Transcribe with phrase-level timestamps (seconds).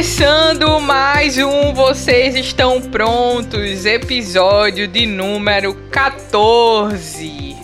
[0.00, 7.54] Começando mais um Vocês Estão Prontos, episódio de número 14.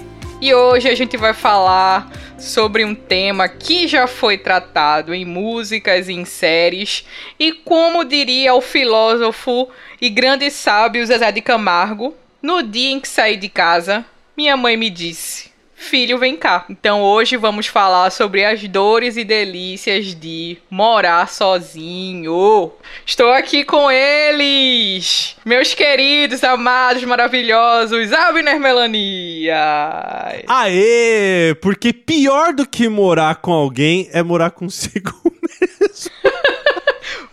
[0.42, 6.10] E hoje a gente vai falar sobre um tema que já foi tratado em músicas
[6.10, 7.06] e em séries,
[7.40, 13.08] e como diria o filósofo e grande sábio Zezé de Camargo, no dia em que
[13.08, 14.04] saí de casa,
[14.36, 16.64] minha mãe me disse: Filho, vem cá.
[16.70, 22.72] Então hoje vamos falar sobre as dores e delícias de morar sozinho.
[23.04, 30.42] Estou aqui com eles, meus queridos, amados, maravilhosos, Abner Melania.
[30.48, 31.54] Aê!
[31.60, 35.14] Porque pior do que morar com alguém é morar consigo
[35.60, 36.10] mesmo.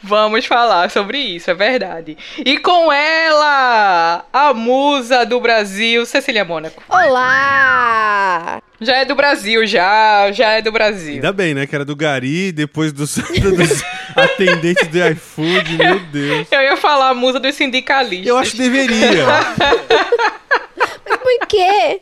[0.06, 2.18] Vamos falar sobre isso, é verdade.
[2.46, 6.84] E com ela, a musa do Brasil, Cecília Mônaco.
[6.90, 8.62] Olá!
[8.82, 11.16] Já é do Brasil, já, já é do Brasil.
[11.16, 11.66] Ainda bem, né?
[11.66, 13.16] Que era do Gari, depois dos,
[13.56, 13.82] dos
[14.14, 16.48] atendentes do iFood, meu Deus.
[16.52, 18.28] Eu ia falar a musa dos sindicalistas.
[18.28, 19.26] Eu acho que deveria.
[21.10, 22.02] Mas por quê?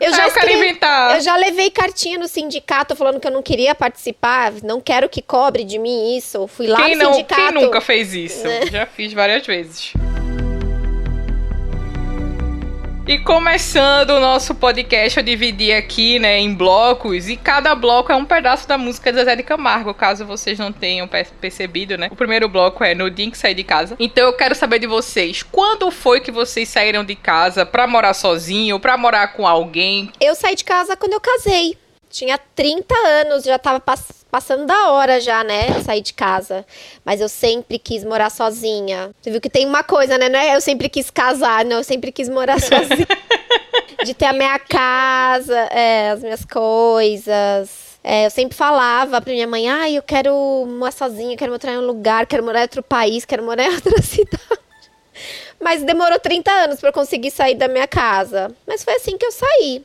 [0.00, 0.78] Eu já, ah, eu, escrevi,
[1.14, 5.22] eu já levei cartinha no sindicato falando que eu não queria participar, não quero que
[5.22, 6.46] cobre de mim isso.
[6.46, 7.52] Fui lá quem no não, sindicato.
[7.52, 8.46] Quem nunca fez isso?
[8.46, 8.66] Né?
[8.70, 9.92] Já fiz várias vezes.
[13.10, 18.14] E começando o nosso podcast, eu dividi aqui, né, em blocos, e cada bloco é
[18.14, 21.08] um pedaço da música de Zezé de Camargo, caso vocês não tenham
[21.40, 22.06] percebido, né?
[22.08, 23.96] O primeiro bloco é No Dia em que Saí de Casa.
[23.98, 28.14] Então eu quero saber de vocês, quando foi que vocês saíram de casa pra morar
[28.14, 30.12] sozinho, pra morar com alguém?
[30.20, 31.76] Eu saí de casa quando eu casei.
[32.10, 35.80] Tinha 30 anos, já tava passando passando da hora já, né?
[35.82, 36.64] Sair de casa.
[37.04, 39.10] Mas eu sempre quis morar sozinha.
[39.20, 40.28] Você viu que tem uma coisa, né?
[40.28, 41.78] Não é eu sempre quis casar, não.
[41.78, 43.06] Eu sempre quis morar sozinha.
[44.04, 47.90] de ter a minha casa, é, as minhas coisas.
[48.02, 50.32] É, eu sempre falava pra minha mãe, ah, eu quero
[50.66, 53.74] morar sozinha, quero morar em um lugar, quero morar em outro país, quero morar em
[53.74, 54.40] outra cidade.
[55.60, 58.50] Mas demorou 30 anos para conseguir sair da minha casa.
[58.66, 59.84] Mas foi assim que eu saí.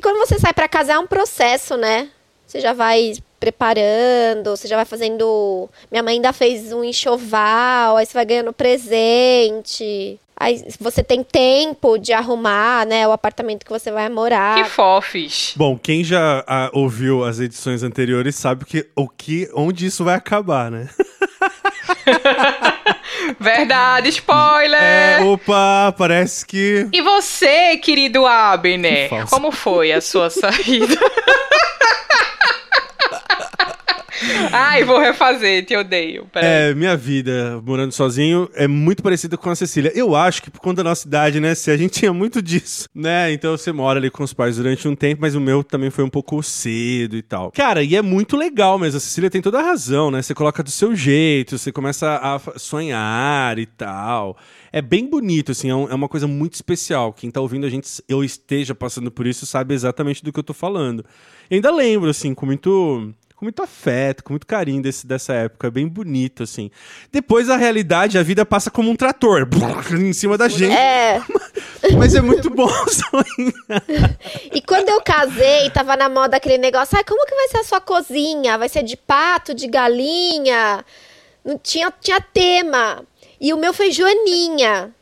[0.00, 2.08] E quando você sai para casa é um processo, né?
[2.46, 5.68] Você já vai preparando, você já vai fazendo.
[5.90, 10.18] Minha mãe ainda fez um enxoval, aí você vai ganhando presente.
[10.34, 14.64] Aí você tem tempo de arrumar, né, o apartamento que você vai morar.
[14.64, 15.52] Que fofes.
[15.54, 20.14] Bom, quem já a, ouviu as edições anteriores sabe que o que onde isso vai
[20.14, 20.88] acabar, né?
[23.38, 24.80] Verdade, spoiler!
[24.80, 26.88] É, opa, parece que.
[26.92, 30.96] E você, querido Abner, como foi a sua saída?
[34.52, 36.26] Ai, vou refazer, te odeio.
[36.34, 39.92] É, minha vida morando sozinho é muito parecida com a Cecília.
[39.94, 42.88] Eu acho que por conta da nossa idade, né, se a gente tinha muito disso,
[42.94, 43.32] né?
[43.32, 46.04] Então você mora ali com os pais durante um tempo, mas o meu também foi
[46.04, 47.50] um pouco cedo e tal.
[47.52, 48.98] Cara, e é muito legal mesmo.
[48.98, 50.22] A Cecília tem toda a razão, né?
[50.22, 54.36] Você coloca do seu jeito, você começa a sonhar e tal
[54.72, 57.12] é bem bonito, assim, é, um, é, uma coisa muito especial.
[57.12, 60.44] Quem tá ouvindo a gente, eu esteja passando por isso, sabe exatamente do que eu
[60.44, 61.04] tô falando.
[61.50, 65.68] Eu ainda lembro, assim, com muito com muito afeto, com muito carinho desse, dessa época.
[65.68, 66.70] É bem bonito, assim.
[67.10, 69.48] Depois a realidade, a vida passa como um trator
[69.98, 70.76] em cima da gente.
[70.76, 71.22] É.
[71.96, 74.18] Mas é muito bom sonhar.
[74.52, 77.64] E quando eu casei, tava na moda aquele negócio: ai, como que vai ser a
[77.64, 78.58] sua cozinha?
[78.58, 80.84] Vai ser de pato, de galinha?
[81.42, 83.02] Não tinha, tinha tema.
[83.40, 84.94] E o meu foi Joaninha.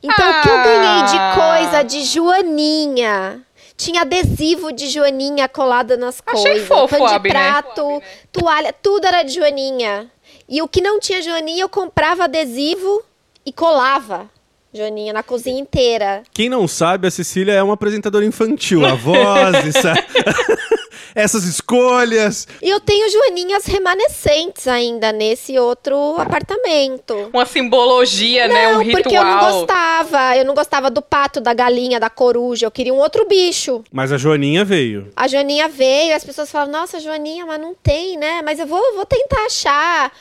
[0.00, 0.38] Então, ah.
[0.38, 1.34] o que eu ganhei de ah.
[1.34, 3.42] coisa de Joaninha?
[3.76, 6.68] Tinha adesivo de joaninha colada nas Achei coisas.
[6.68, 7.32] Fofo, pano de Abner.
[7.32, 10.10] prato, toalha, tudo era de joaninha.
[10.48, 13.02] E o que não tinha joaninha, eu comprava adesivo
[13.44, 14.30] e colava.
[14.72, 16.24] Joaninha, na cozinha inteira.
[16.32, 18.84] Quem não sabe, a Cecília é uma apresentadora infantil.
[18.84, 19.94] A voz, essa...
[21.14, 22.46] essas escolhas.
[22.62, 27.30] E eu tenho joaninhas remanescentes ainda nesse outro apartamento.
[27.32, 28.76] Uma simbologia, não, né?
[28.76, 29.02] Um ritual.
[29.02, 30.36] porque eu não gostava.
[30.36, 32.66] Eu não gostava do pato, da galinha, da coruja.
[32.66, 33.82] Eu queria um outro bicho.
[33.92, 35.10] Mas a Joaninha veio.
[35.16, 36.14] A Joaninha veio.
[36.14, 38.42] As pessoas falam, nossa, Joaninha, mas não tem, né?
[38.42, 40.12] Mas eu vou, vou tentar achar.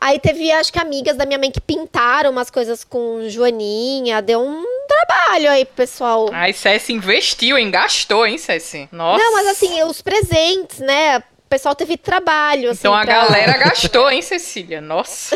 [0.00, 4.40] Aí teve, acho que amigas da minha mãe que pintaram umas coisas com joaninha, deu
[4.40, 6.30] um trabalho aí pro pessoal.
[6.32, 7.70] Ai, Cessi investiu, hein?
[7.70, 8.88] Gastou, hein, Cessi?
[8.90, 9.22] Nossa.
[9.22, 11.22] Não, mas assim, os presentes, né?
[11.50, 12.70] O pessoal teve trabalho.
[12.70, 13.12] Assim, então a pra...
[13.12, 14.80] galera gastou, hein, Cecília?
[14.80, 15.34] Nossa.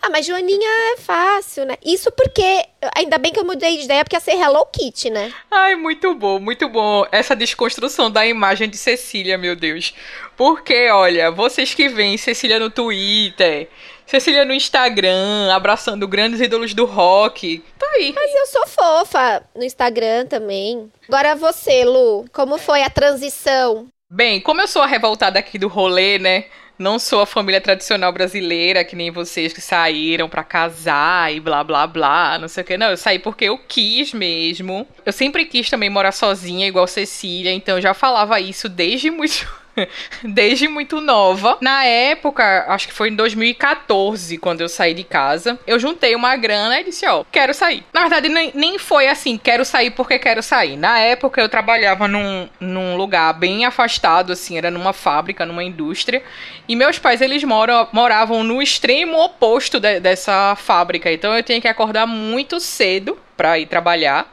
[0.00, 1.76] ah, mas Joaninha é fácil, né?
[1.84, 2.64] Isso porque.
[2.96, 5.32] Ainda bem que eu mudei de ideia, porque ia ser Hello Kitty, né?
[5.50, 7.04] Ai, muito bom, muito bom.
[7.10, 9.92] Essa desconstrução da imagem de Cecília, meu Deus.
[10.36, 13.68] Porque, olha, vocês que veem Cecília no Twitter,
[14.06, 17.58] Cecília no Instagram, abraçando grandes ídolos do rock.
[17.76, 18.12] Tá aí.
[18.14, 20.88] Mas eu sou fofa no Instagram também.
[21.08, 23.88] Agora você, Lu, como foi a transição?
[24.10, 26.46] Bem, como eu sou a revoltada aqui do rolê, né?
[26.80, 31.62] não sou a família tradicional brasileira, que nem vocês que saíram para casar e blá
[31.62, 32.78] blá blá, não sei o que.
[32.78, 34.88] Não, eu saí porque eu quis mesmo.
[35.04, 39.46] Eu sempre quis também morar sozinha, igual Cecília, então eu já falava isso desde muito
[40.22, 41.58] desde muito nova.
[41.60, 46.36] Na época, acho que foi em 2014, quando eu saí de casa, eu juntei uma
[46.36, 47.84] grana e disse: Ó, quero sair.
[47.92, 50.76] Na verdade, nem, nem foi assim, quero sair porque quero sair.
[50.76, 56.22] Na época, eu trabalhava num, num lugar bem afastado, assim, era numa fábrica, numa indústria.
[56.68, 61.10] E meus pais, eles moram, moravam no extremo oposto de, dessa fábrica.
[61.10, 64.32] Então, eu tinha que acordar muito cedo para ir trabalhar.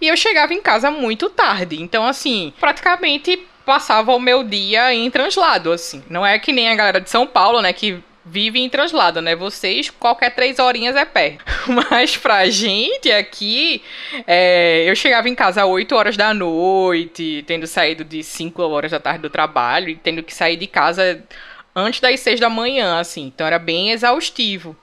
[0.00, 1.82] E eu chegava em casa muito tarde.
[1.82, 6.02] Então, assim, praticamente passava o meu dia em translado, assim.
[6.08, 9.36] Não é que nem a galera de São Paulo, né, que vive em translado, né?
[9.36, 11.36] Vocês, qualquer três horinhas é pé.
[11.68, 13.82] Mas pra gente aqui,
[14.26, 18.90] é, eu chegava em casa às 8 horas da noite, tendo saído de 5 horas
[18.90, 21.22] da tarde do trabalho e tendo que sair de casa
[21.76, 23.26] antes das 6 da manhã, assim.
[23.26, 24.74] Então era bem exaustivo.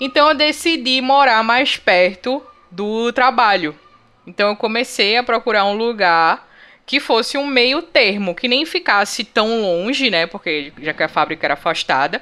[0.00, 3.78] Então eu decidi morar mais perto do trabalho.
[4.26, 6.43] Então eu comecei a procurar um lugar
[6.86, 10.26] que fosse um meio termo, que nem ficasse tão longe, né?
[10.26, 12.20] Porque já que a fábrica era afastada,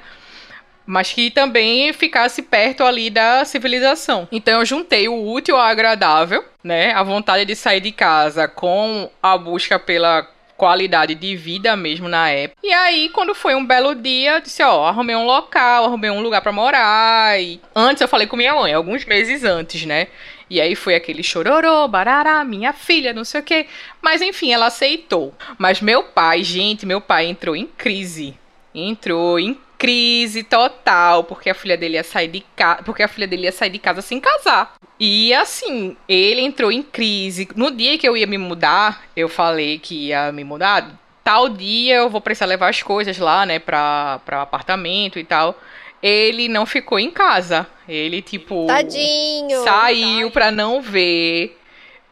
[0.85, 4.27] mas que também ficasse perto ali da civilização.
[4.31, 6.91] Então eu juntei o útil ao agradável, né?
[6.93, 12.29] A vontade de sair de casa com a busca pela qualidade de vida mesmo na
[12.29, 12.59] época.
[12.63, 16.21] E aí, quando foi um belo dia, eu disse, ó, arrumei um local, arrumei um
[16.21, 17.41] lugar para morar.
[17.41, 20.07] E antes eu falei com minha mãe, alguns meses antes, né?
[20.53, 23.65] E aí foi aquele chororô, barará, minha filha, não sei o quê.
[23.99, 25.33] Mas enfim, ela aceitou.
[25.57, 28.37] Mas meu pai, gente, meu pai entrou em crise.
[28.71, 33.25] Entrou em crise total, porque a filha dele ia sair de casa, porque a filha
[33.25, 34.75] dele ia sair de casa sem casar.
[34.99, 37.49] E assim, ele entrou em crise.
[37.55, 40.87] No dia que eu ia me mudar, eu falei que ia me mudar,
[41.23, 45.57] tal dia eu vou precisar levar as coisas lá, né, para para apartamento e tal
[46.03, 47.65] ele não ficou em casa.
[47.87, 48.67] Ele, tipo.
[48.67, 49.63] Tadinho!
[49.63, 51.57] Saiu pra não ver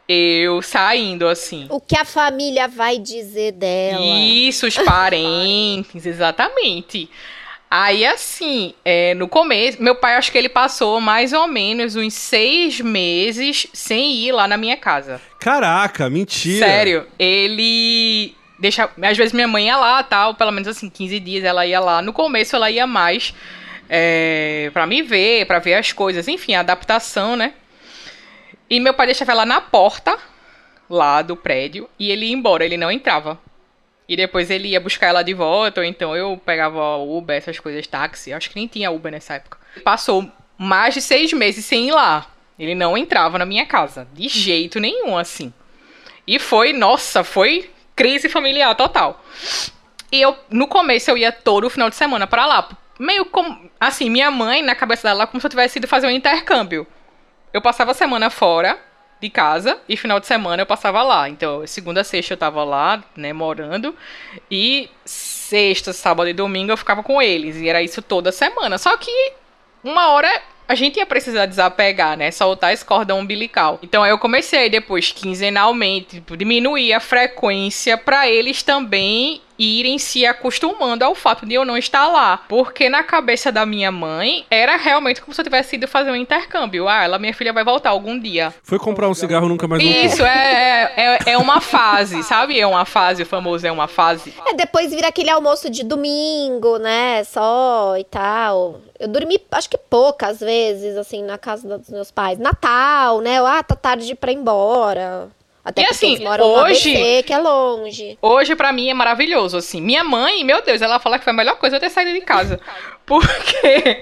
[0.07, 1.67] eu saindo assim.
[1.69, 4.01] O que a família vai dizer dela?
[4.03, 7.09] Isso, os parentes, exatamente.
[7.69, 12.13] Aí, assim, é, no começo, meu pai, acho que ele passou mais ou menos uns
[12.13, 15.21] seis meses sem ir lá na minha casa.
[15.39, 16.65] Caraca, mentira!
[16.65, 18.89] Sério, ele deixa.
[19.01, 22.01] Às vezes minha mãe ia lá, tal, pelo menos assim, 15 dias ela ia lá.
[22.01, 23.33] No começo ela ia mais
[23.93, 27.53] é, para me ver, para ver as coisas, enfim, adaptação, né?
[28.69, 30.17] E meu pai deixava ela na porta
[30.89, 33.38] lá do prédio e ele ia embora, ele não entrava.
[34.07, 37.85] E depois ele ia buscar ela de volta, ou então eu pegava Uber, essas coisas,
[37.85, 38.31] táxi.
[38.31, 39.57] Acho que nem tinha Uber nessa época.
[39.83, 42.27] Passou mais de seis meses sem ir lá.
[42.57, 45.53] Ele não entrava na minha casa, de jeito nenhum, assim.
[46.25, 49.21] E foi, nossa, foi crise familiar total.
[50.09, 52.69] E eu, no começo, eu ia todo final de semana para lá,
[53.01, 53.69] meio como.
[53.80, 56.86] Assim, minha mãe, na cabeça dela, como se eu tivesse ido fazer um intercâmbio.
[57.51, 58.80] Eu passava a semana fora
[59.19, 61.27] de casa e final de semana eu passava lá.
[61.27, 63.95] Então, segunda, sexta eu tava lá, né, morando.
[64.50, 67.57] E sexta, sábado e domingo eu ficava com eles.
[67.57, 68.77] E era isso toda semana.
[68.77, 69.12] Só que
[69.83, 70.30] uma hora
[70.68, 72.31] a gente ia precisar desapegar, né?
[72.31, 73.77] Soltar esse cordão umbilical.
[73.83, 81.05] Então eu comecei depois quinzenalmente, tipo, diminuir a frequência para eles também irem se acostumando
[81.05, 82.37] ao fato de eu não estar lá.
[82.47, 86.15] Porque na cabeça da minha mãe, era realmente como se eu tivesse ido fazer um
[86.15, 86.87] intercâmbio.
[86.87, 88.53] Ah, ela, minha filha vai voltar algum dia.
[88.63, 90.01] Foi comprar um cigarro nunca mais voltou.
[90.03, 92.59] Isso, é, é, é uma fase, sabe?
[92.59, 94.33] É uma fase, o famoso é uma fase.
[94.47, 97.23] É, depois vira aquele almoço de domingo, né?
[97.23, 98.81] Só e tal.
[98.99, 102.39] Eu dormi, acho que poucas vezes, assim, na casa dos meus pais.
[102.39, 103.39] Natal, né?
[103.39, 105.30] Ah, tá tarde pra ir embora.
[105.63, 108.18] Até e assim, hoje, ABC, que é longe.
[108.21, 109.80] Hoje para mim é maravilhoso assim.
[109.80, 112.21] Minha mãe, meu Deus, ela fala que foi a melhor coisa eu ter saído de
[112.21, 112.59] casa.
[113.06, 113.99] Porque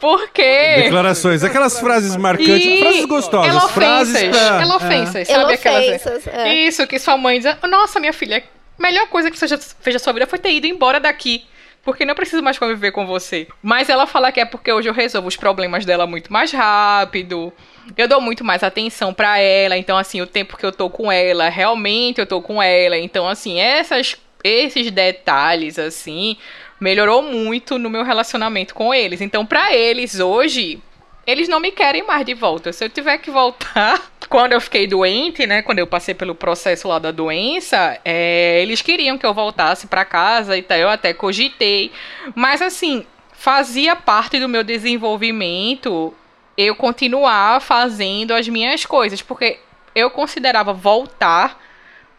[0.00, 0.82] Porque.
[0.82, 2.78] Declarações, aquelas frases marcantes, e...
[2.80, 4.62] frases gostosas, elofensas, frases pra...
[4.62, 5.34] elofensas, é.
[5.34, 6.26] sabe aquelas?
[6.28, 6.54] É.
[6.54, 8.44] Isso que sua mãe diz: "Nossa, minha filha,
[8.78, 11.44] a melhor coisa que você fez na sua vida foi ter ido embora daqui."
[11.88, 13.48] porque não preciso mais conviver com você.
[13.62, 17.50] Mas ela fala que é porque hoje eu resolvo os problemas dela muito mais rápido.
[17.96, 21.10] Eu dou muito mais atenção para ela, então assim, o tempo que eu tô com
[21.10, 22.96] ela, realmente eu tô com ela.
[22.98, 26.36] Então assim, essas esses detalhes assim,
[26.80, 29.20] melhorou muito no meu relacionamento com eles.
[29.20, 30.80] Então, para eles hoje,
[31.26, 32.72] eles não me querem mais de volta.
[32.72, 36.88] Se eu tiver que voltar, quando eu fiquei doente, né, quando eu passei pelo processo
[36.88, 41.12] lá da doença, é, eles queriam que eu voltasse para casa e tal, eu até
[41.12, 41.90] cogitei,
[42.34, 46.14] mas assim, fazia parte do meu desenvolvimento
[46.58, 49.60] eu continuar fazendo as minhas coisas, porque
[49.94, 51.62] eu considerava voltar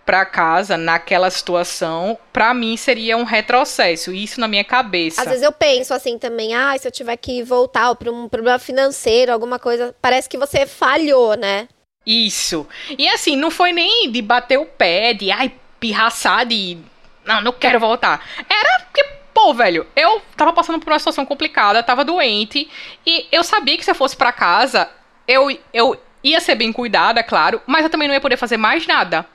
[0.06, 4.14] pra casa naquela situação, pra mim seria um retrocesso.
[4.14, 5.22] Isso na minha cabeça.
[5.22, 8.58] Às vezes eu penso assim também, ah, se eu tiver que voltar para um problema
[8.58, 11.68] financeiro, alguma coisa, parece que você falhou, né?
[12.06, 12.66] Isso.
[12.98, 16.78] E assim, não foi nem de bater o pé, de ai, pirraçar, de
[17.26, 18.26] não, não quero voltar.
[18.50, 19.04] Era porque,
[19.34, 22.70] pô, velho, eu tava passando por uma situação complicada, tava doente,
[23.06, 24.90] e eu sabia que se eu fosse para casa,
[25.28, 28.86] eu, eu ia ser bem cuidada, claro, mas eu também não ia poder fazer mais
[28.86, 29.26] nada.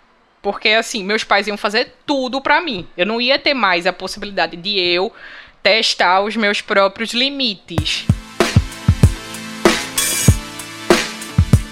[0.42, 2.86] Porque, assim, meus pais iam fazer tudo pra mim.
[2.96, 5.10] Eu não ia ter mais a possibilidade de eu
[5.62, 8.04] testar os meus próprios limites.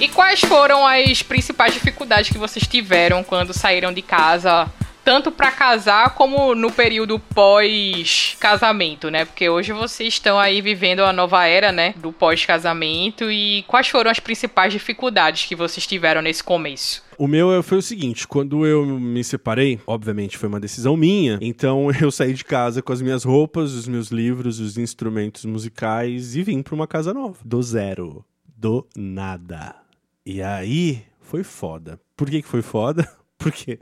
[0.01, 4.73] E quais foram as principais dificuldades que vocês tiveram quando saíram de casa
[5.05, 9.25] tanto para casar como no período pós-casamento, né?
[9.25, 14.11] Porque hoje vocês estão aí vivendo a nova era, né, do pós-casamento e quais foram
[14.11, 17.03] as principais dificuldades que vocês tiveram nesse começo?
[17.19, 21.89] O meu foi o seguinte, quando eu me separei, obviamente foi uma decisão minha, então
[22.01, 26.43] eu saí de casa com as minhas roupas, os meus livros, os instrumentos musicais e
[26.43, 29.77] vim para uma casa nova, do zero, do nada.
[30.25, 32.01] E aí foi foda.
[32.17, 33.09] Por que que foi foda?
[33.39, 33.79] Porque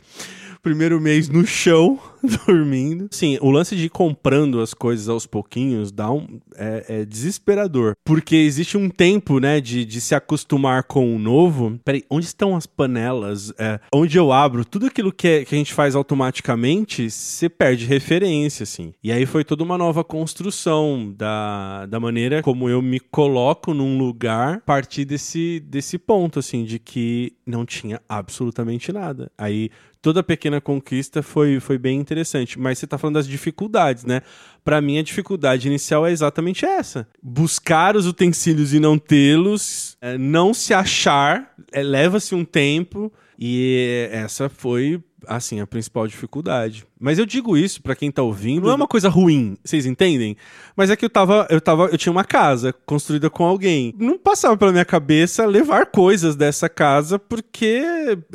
[0.62, 1.98] primeiro mês no chão,
[2.46, 3.08] dormindo.
[3.10, 7.94] Sim, o lance de ir comprando as coisas aos pouquinhos dá um, é, é desesperador.
[8.04, 11.78] Porque existe um tempo, né, de, de se acostumar com o novo.
[11.84, 13.52] Peraí, onde estão as panelas?
[13.58, 17.84] É, onde eu abro tudo aquilo que, é, que a gente faz automaticamente, você perde
[17.86, 18.92] referência, assim.
[19.02, 23.98] E aí foi toda uma nova construção da, da maneira como eu me coloco num
[23.98, 29.30] lugar a partir desse, desse ponto, assim, de que não tinha absolutamente nada.
[29.36, 29.70] Aí
[30.02, 32.58] toda pequena conquista foi, foi bem interessante.
[32.58, 34.22] Mas você está falando das dificuldades, né?
[34.64, 40.18] Para mim, a dificuldade inicial é exatamente essa: buscar os utensílios e não tê-los, é,
[40.18, 43.12] não se achar, é, leva-se um tempo.
[43.42, 46.86] E essa foi, assim, a principal dificuldade.
[46.98, 50.36] Mas eu digo isso para quem tá ouvindo, não é uma coisa ruim, vocês entendem?
[50.76, 53.94] Mas é que eu tava, eu tava, eu tinha uma casa construída com alguém.
[53.98, 57.82] Não passava pela minha cabeça levar coisas dessa casa porque,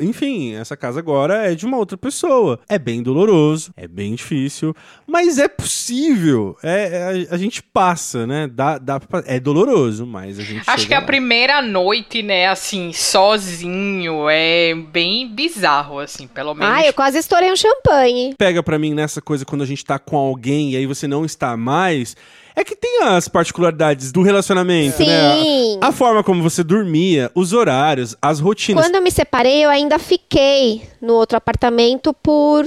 [0.00, 2.58] enfim, essa casa agora é de uma outra pessoa.
[2.68, 4.74] É bem doloroso, é bem difícil,
[5.06, 6.56] mas é possível.
[6.62, 8.48] É, é a, gente passa, né?
[8.52, 11.00] Dá, dá pra, é doloroso, mas a gente Acho que lá.
[11.00, 16.75] a primeira noite, né, assim, sozinho, é bem bizarro assim, pelo menos.
[16.76, 18.34] Ah, eu quase estourei um champanhe.
[18.36, 21.24] Pega para mim nessa coisa quando a gente tá com alguém e aí você não
[21.24, 22.16] está mais,
[22.54, 25.06] é que tem as particularidades do relacionamento, Sim.
[25.06, 25.78] né?
[25.80, 28.84] A, a, forma como você dormia, os horários, as rotinas.
[28.84, 32.66] Quando eu me separei, eu ainda fiquei no outro apartamento por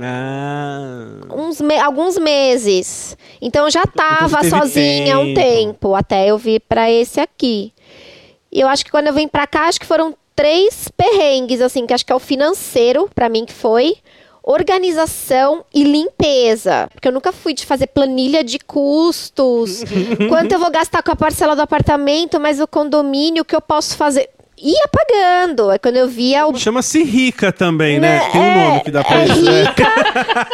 [0.00, 1.20] ah.
[1.30, 3.16] Uns me alguns meses.
[3.40, 7.72] Então eu já tava então sozinha há um tempo, até eu vir para esse aqui.
[8.50, 11.86] E eu acho que quando eu vim para cá, acho que foram três perrengues, assim,
[11.86, 13.96] que acho que é o financeiro, para mim que foi
[14.42, 16.88] organização e limpeza.
[16.92, 19.84] Porque eu nunca fui de fazer planilha de custos,
[20.28, 23.60] quanto eu vou gastar com a parcela do apartamento, mas o condomínio, o que eu
[23.60, 24.28] posso fazer
[24.62, 25.70] ia pagando.
[25.70, 26.56] É quando eu via o.
[26.56, 28.20] Chama-se rica também, né?
[28.20, 28.30] né?
[28.30, 29.42] Tem um nome que dá pra é isso.
[29.42, 29.62] Né?
[29.62, 29.88] Rica,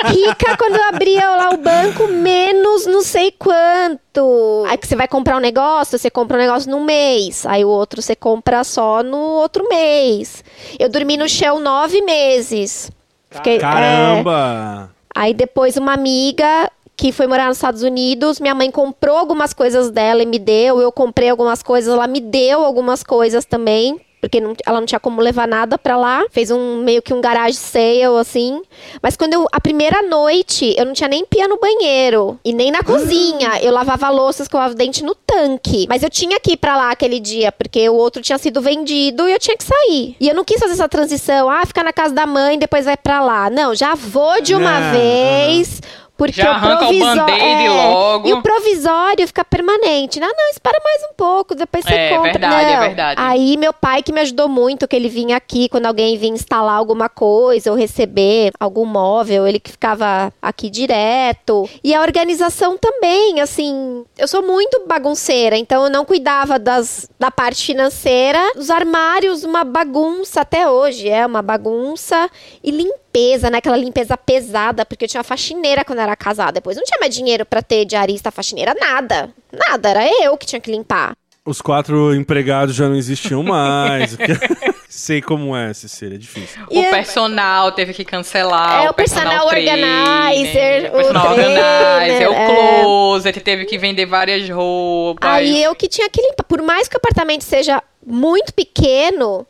[0.09, 4.65] rica quando eu abria lá o banco, menos não sei quanto.
[4.69, 7.45] Aí que você vai comprar um negócio, você compra um negócio num mês.
[7.45, 10.43] Aí o outro você compra só no outro mês.
[10.79, 12.91] Eu dormi no chão nove meses.
[13.31, 14.91] Fiquei, Caramba!
[14.95, 14.99] É...
[15.15, 19.89] Aí depois uma amiga que foi morar nos Estados Unidos, minha mãe comprou algumas coisas
[19.89, 24.41] dela e me deu, eu comprei algumas coisas, ela me deu algumas coisas também porque
[24.41, 26.25] não, ela não tinha como levar nada para lá.
[26.31, 28.61] Fez um meio que um garage sale, assim.
[29.01, 29.47] Mas quando eu.
[29.53, 32.39] A primeira noite, eu não tinha nem pia no banheiro.
[32.45, 33.61] E nem na cozinha.
[33.63, 35.87] Eu lavava louça, escovava o dente no tanque.
[35.89, 39.29] Mas eu tinha que ir pra lá aquele dia, porque o outro tinha sido vendido
[39.29, 40.17] e eu tinha que sair.
[40.21, 41.49] E eu não quis fazer essa transição.
[41.49, 43.49] Ah, ficar na casa da mãe, depois vai pra lá.
[43.49, 45.81] Não, já vou de uma é, vez.
[46.19, 48.29] Porque Já arranca o, band-aid é, logo.
[48.29, 50.19] E o provisório fica permanente.
[50.19, 52.33] Não, não, espera mais um pouco, depois você é, compra.
[52.33, 52.83] Verdade, não.
[52.83, 56.19] É verdade, Aí meu pai que me ajudou muito, que ele vinha aqui quando alguém
[56.19, 61.71] vinha instalar alguma coisa ou receber algum móvel, ele que ficava aqui direto.
[61.85, 67.31] E a organização também, assim, eu sou muito bagunceira, então eu não cuidava das, da
[67.31, 68.41] parte financeira.
[68.57, 72.29] Os armários, uma bagunça até hoje, é uma bagunça.
[72.65, 73.59] E limpeza limpeza, né?
[73.59, 76.53] Aquela limpeza pesada, porque eu tinha faxineira quando era casada.
[76.53, 79.31] Depois não tinha mais dinheiro para ter diarista, faxineira, nada.
[79.53, 81.15] Nada, era eu que tinha que limpar.
[81.45, 84.17] Os quatro empregados já não existiam mais.
[84.89, 86.63] Sei como é, Cecília, é difícil.
[86.71, 86.91] O é...
[86.91, 88.85] personal teve que cancelar.
[88.85, 92.47] É, o, personal, personal organizer, o personal organizer, o é.
[92.83, 93.43] closet, é...
[93.43, 95.31] teve que vender várias roupas.
[95.31, 96.45] Aí eu que tinha que limpar.
[96.45, 99.47] Por mais que o apartamento seja muito pequeno,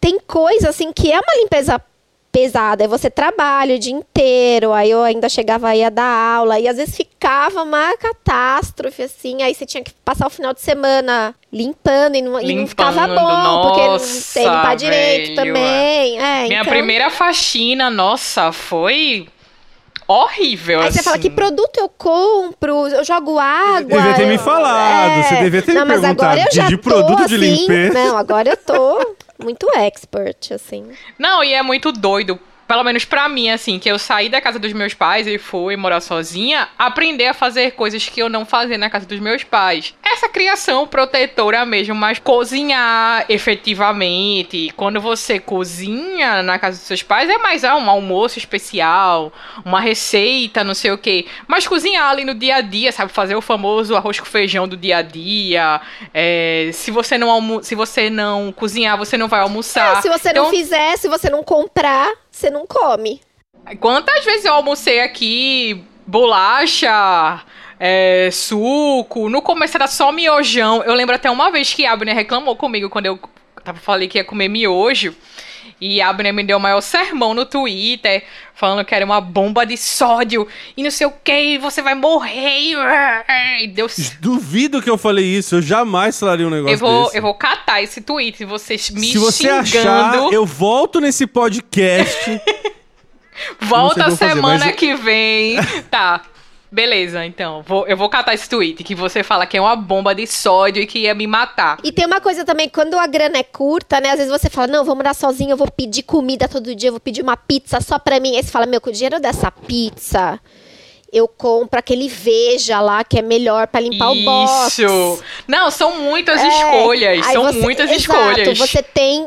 [0.00, 1.80] tem coisa assim que é uma limpeza
[2.30, 2.82] pesado.
[2.82, 6.04] Aí você trabalha o dia inteiro, aí eu ainda chegava aí a dar
[6.36, 10.52] aula, e às vezes ficava uma catástrofe, assim, aí você tinha que passar o final
[10.52, 15.34] de semana limpando e não, e não ficava bom, nossa, porque não sei limpar direito
[15.34, 15.36] velho.
[15.54, 16.18] também.
[16.20, 16.72] É, Minha então...
[16.72, 19.26] primeira faxina, nossa, foi
[20.06, 20.98] horrível, Aí assim.
[20.98, 22.86] você fala, que produto eu compro?
[22.88, 23.98] Eu jogo água.
[24.00, 26.56] Devia ter me eu- falado, você devia ter me não, mas perguntado agora eu de-
[26.56, 27.92] já de produto de assim, limpeza.
[27.92, 30.92] Não, agora eu tô muito expert, assim.
[31.18, 32.38] Não, e é muito doido.
[32.68, 35.74] Pelo menos pra mim, assim, que eu saí da casa dos meus pais e fui
[35.74, 39.94] morar sozinha, aprender a fazer coisas que eu não fazia na casa dos meus pais.
[40.04, 44.70] Essa criação protetora mesmo, mas cozinhar efetivamente.
[44.76, 49.32] Quando você cozinha na casa dos seus pais, é mais ah, um almoço especial,
[49.64, 51.26] uma receita, não sei o quê.
[51.46, 53.10] Mas cozinhar ali no dia a dia, sabe?
[53.12, 55.80] Fazer o famoso arroz com feijão do dia a dia.
[56.12, 59.96] É, se você não almo se você não cozinhar, você não vai almoçar.
[59.96, 63.20] Ah, se você não Então, fizer, se você não comprar, você não come.
[63.80, 67.42] Quantas vezes eu almocei aqui bolacha,
[67.78, 69.28] é, suco?
[69.28, 70.82] No começo era só miojão.
[70.82, 73.20] Eu lembro até uma vez que a Abner reclamou comigo quando eu
[73.76, 75.14] falei que ia comer miojo.
[75.80, 79.64] E a Abner me deu o maior sermão no Twitter, falando que era uma bomba
[79.64, 82.74] de sódio e não sei o que, você vai morrer.
[83.60, 83.86] E deu.
[84.20, 87.16] Duvido que eu falei isso, eu jamais falaria um negócio Eu vou, desse.
[87.16, 89.60] eu vou catar esse tweet, vocês me Se você xingando.
[89.60, 92.40] achar, eu volto nesse podcast.
[93.60, 95.56] Volta vou fazer, semana mas que vem.
[95.90, 96.22] tá.
[96.70, 97.62] Beleza, então.
[97.66, 100.82] Vou- eu vou catar esse tweet que você fala que é uma bomba de sódio
[100.82, 101.78] e que ia me matar.
[101.82, 104.10] E tem uma coisa também, quando a grana é curta, né?
[104.10, 106.92] Às vezes você fala, não, vou morar sozinho, eu vou pedir comida todo dia, eu
[106.92, 108.36] vou pedir uma pizza só pra mim.
[108.36, 110.38] Aí você fala, meu, com o dinheiro dessa pizza,
[111.10, 114.78] eu compro aquele Veja lá, que é melhor pra limpar o box.
[114.82, 115.22] Isso!
[115.46, 117.26] Não, são muitas É, escolhas.
[117.26, 118.58] São você- muitas exato, escolhas.
[118.58, 119.26] Você tem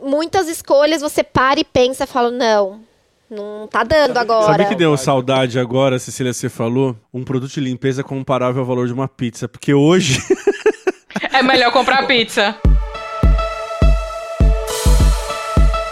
[0.00, 2.86] muitas escolhas, você para e pensa fala, não,
[3.30, 4.46] não tá dando agora.
[4.46, 6.96] Sabe que deu saudade agora, Cecília, você falou?
[7.12, 9.48] Um produto de limpeza comparável ao valor de uma pizza.
[9.48, 10.18] Porque hoje.
[11.32, 12.54] É melhor comprar pizza.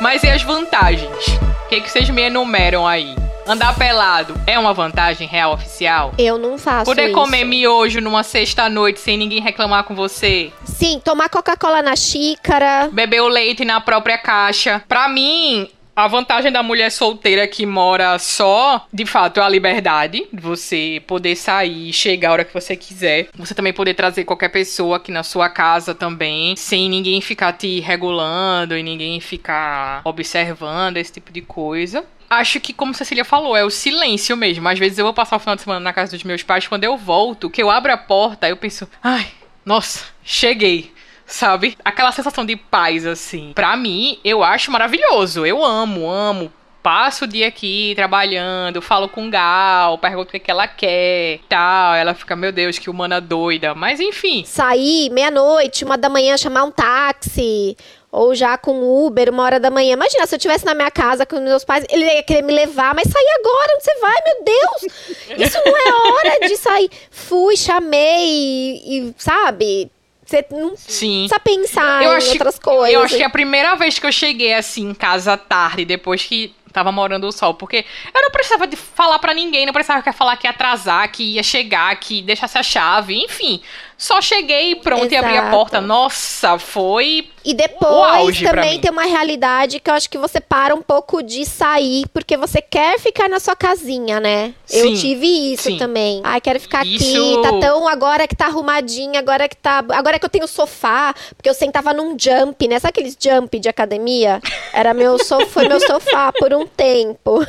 [0.01, 1.27] Mas e as vantagens?
[1.65, 3.15] O que, que vocês me enumeram aí?
[3.47, 6.13] Andar pelado é uma vantagem real oficial?
[6.19, 7.15] Eu não faço Poder isso.
[7.15, 10.53] comer miojo numa sexta-noite sem ninguém reclamar com você?
[10.65, 12.89] Sim, tomar Coca-Cola na xícara.
[12.93, 14.83] beber o leite na própria caixa.
[14.89, 20.29] Pra mim, a vantagem da mulher solteira que mora só, de fato, é a liberdade.
[20.31, 23.29] Você poder sair, chegar a hora que você quiser.
[23.35, 27.81] Você também poder trazer qualquer pessoa aqui na sua casa também, sem ninguém ficar te
[27.81, 32.05] regulando e ninguém ficar observando esse tipo de coisa.
[32.29, 34.69] Acho que, como Cecília falou, é o silêncio mesmo.
[34.69, 36.85] Às vezes eu vou passar o final de semana na casa dos meus pais, quando
[36.85, 39.29] eu volto, que eu abro a porta, eu penso, ai,
[39.65, 40.93] nossa, cheguei
[41.27, 41.77] sabe?
[41.85, 43.53] Aquela sensação de paz, assim.
[43.55, 45.45] Pra mim, eu acho maravilhoso.
[45.45, 46.53] Eu amo, amo.
[46.83, 51.97] Passo o dia aqui trabalhando, falo com Gal, pergunto o que, que ela quer tal.
[51.97, 53.75] Ela fica, meu Deus, que humana doida.
[53.75, 54.45] Mas enfim.
[54.45, 57.77] Sair meia-noite, uma da manhã, chamar um táxi.
[58.13, 59.95] Ou já com Uber, uma hora da manhã.
[59.95, 62.95] Imagina, se eu estivesse na minha casa com meus pais, ele ia querer me levar,
[62.95, 65.47] mas sair agora, onde você vai, meu Deus?
[65.49, 66.91] Isso não é hora de sair.
[67.11, 69.91] Fui, chamei e, sabe?
[70.27, 71.27] Você não Sim.
[71.29, 72.93] precisa pensar Eu em acho, outras coisas.
[72.95, 76.53] eu acho que a primeira vez que eu cheguei assim em casa tarde, depois que
[76.73, 80.37] tava morando o sol, porque eu não precisava de falar pra ninguém, não precisava falar
[80.37, 83.63] que ia atrasar, que ia chegar, que deixasse a chave, enfim.
[83.99, 85.51] Só cheguei pronto e abri a Exato.
[85.57, 85.81] porta.
[85.81, 90.83] Nossa, foi E depois também tem uma realidade que eu acho que você para um
[90.83, 94.53] pouco de sair, porque você quer ficar na sua casinha, né?
[94.71, 95.79] eu Sim, tive isso sim.
[95.79, 96.21] também.
[96.25, 99.83] Ai, quero ficar Isso- aqui, tá tão agora que tá arrumadinha, agora que tá.
[99.91, 102.79] Agora que eu tenho sofá, porque eu sentava num jump, né?
[102.79, 104.41] Sabe aqueles jump de academia?
[104.73, 107.47] Era meu sofá, foi meu sofá por um tempo.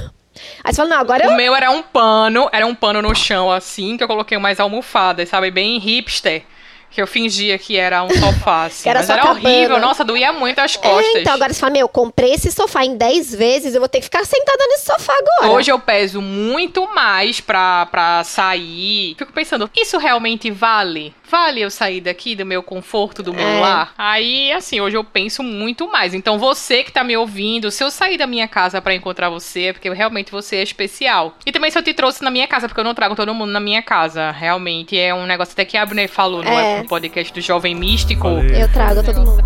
[0.63, 3.13] Aí você fala, não, agora eu O meu era um pano, era um pano no
[3.15, 5.51] chão assim, que eu coloquei umas almofadas, sabe?
[5.51, 6.43] Bem hipster.
[6.89, 8.89] Que eu fingia que era um sofá, assim.
[8.89, 9.39] Era mas era cabana.
[9.49, 11.15] horrível, nossa, doía muito as costas.
[11.15, 13.89] É, então agora você fala, meu, eu comprei esse sofá em 10 vezes, eu vou
[13.89, 15.53] ter que ficar sentada nesse sofá agora.
[15.53, 19.15] Hoje eu peso muito mais pra, pra sair.
[19.17, 21.13] Fico pensando, isso realmente vale?
[21.29, 23.59] Vale eu sair daqui do meu conforto, do meu É.
[23.59, 23.93] lar?
[23.97, 26.13] Aí, assim, hoje eu penso muito mais.
[26.13, 29.63] Então, você que tá me ouvindo, se eu sair da minha casa pra encontrar você,
[29.65, 31.35] é porque realmente você é especial.
[31.45, 33.51] E também se eu te trouxe na minha casa, porque eu não trago todo mundo
[33.51, 34.31] na minha casa.
[34.31, 36.76] Realmente é um negócio até que a Abner falou no, É.
[36.81, 38.23] no podcast do Jovem Místico.
[38.23, 38.63] Falei.
[38.63, 39.43] Eu trago todo mundo.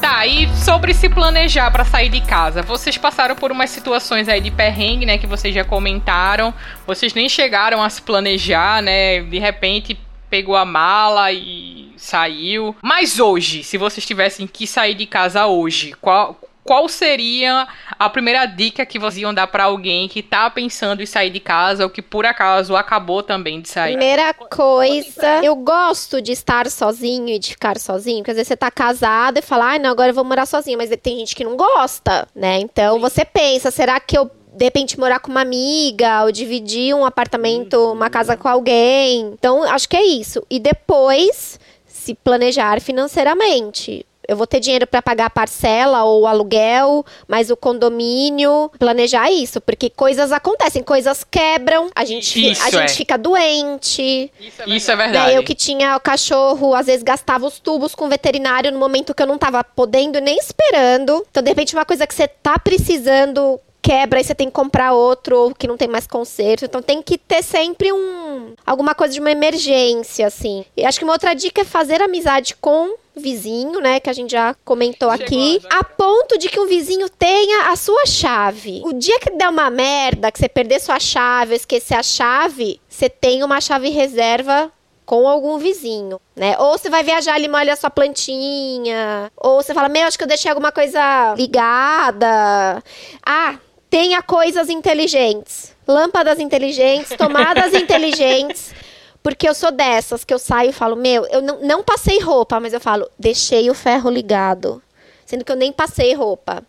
[0.00, 4.40] Tá, e sobre se planejar pra sair de casa, vocês passaram por umas situações aí
[4.40, 6.52] de perrengue, né, que vocês já comentaram.
[6.84, 9.20] Vocês nem chegaram a se planejar, né?
[9.20, 9.96] De repente
[10.28, 12.74] pegou a mala e saiu.
[12.82, 17.66] Mas hoje, se vocês tivessem que sair de casa hoje, qual qual seria
[17.98, 21.40] a primeira dica que vocês iam dar para alguém que tá pensando em sair de
[21.40, 23.96] casa ou que por acaso acabou também de sair?
[23.96, 28.56] Primeira coisa, eu gosto de estar sozinho e de ficar sozinho, porque às vezes você
[28.56, 31.44] tá casado e fala, ai, não, agora eu vou morar sozinho, mas tem gente que
[31.44, 32.58] não gosta, né?
[32.60, 37.06] Então você pensa, será que eu de repente morar com uma amiga ou dividir um
[37.06, 39.30] apartamento, uma casa com alguém.
[39.32, 40.44] Então, acho que é isso.
[40.50, 46.26] E depois se planejar financeiramente eu vou ter dinheiro para pagar a parcela ou o
[46.26, 52.68] aluguel, mas o condomínio, planejar isso, porque coisas acontecem, coisas quebram, a gente, Isso a
[52.68, 52.70] é.
[52.70, 54.30] gente fica doente.
[54.66, 55.32] Isso é verdade.
[55.32, 58.78] Né, eu que tinha o cachorro, às vezes gastava os tubos com o veterinário no
[58.78, 61.24] momento que eu não tava podendo nem esperando.
[61.30, 64.92] Então, de repente, uma coisa que você tá precisando quebra e você tem que comprar
[64.92, 66.64] outro ou que não tem mais conserto.
[66.64, 70.64] Então tem que ter sempre um alguma coisa de uma emergência assim.
[70.76, 74.30] E acho que uma outra dica é fazer amizade com vizinho, né, que a gente
[74.30, 75.68] já comentou Chegou, aqui, já.
[75.78, 78.80] a ponto de que um vizinho tenha a sua chave.
[78.86, 82.80] O dia que der uma merda, que você perder sua chave, ou esquecer a chave,
[82.88, 84.72] você tem uma chave reserva
[85.04, 86.56] com algum vizinho, né?
[86.58, 90.24] Ou você vai viajar, ele molha a sua plantinha, ou você fala, meu, acho que
[90.24, 92.82] eu deixei alguma coisa ligada.
[93.24, 93.58] Ah,
[93.92, 98.74] tenha coisas inteligentes, lâmpadas inteligentes, tomadas inteligentes.
[99.22, 102.58] Porque eu sou dessas que eu saio e falo, meu, eu não, não passei roupa,
[102.58, 104.82] mas eu falo, deixei o ferro ligado.
[105.26, 106.64] Sendo que eu nem passei roupa.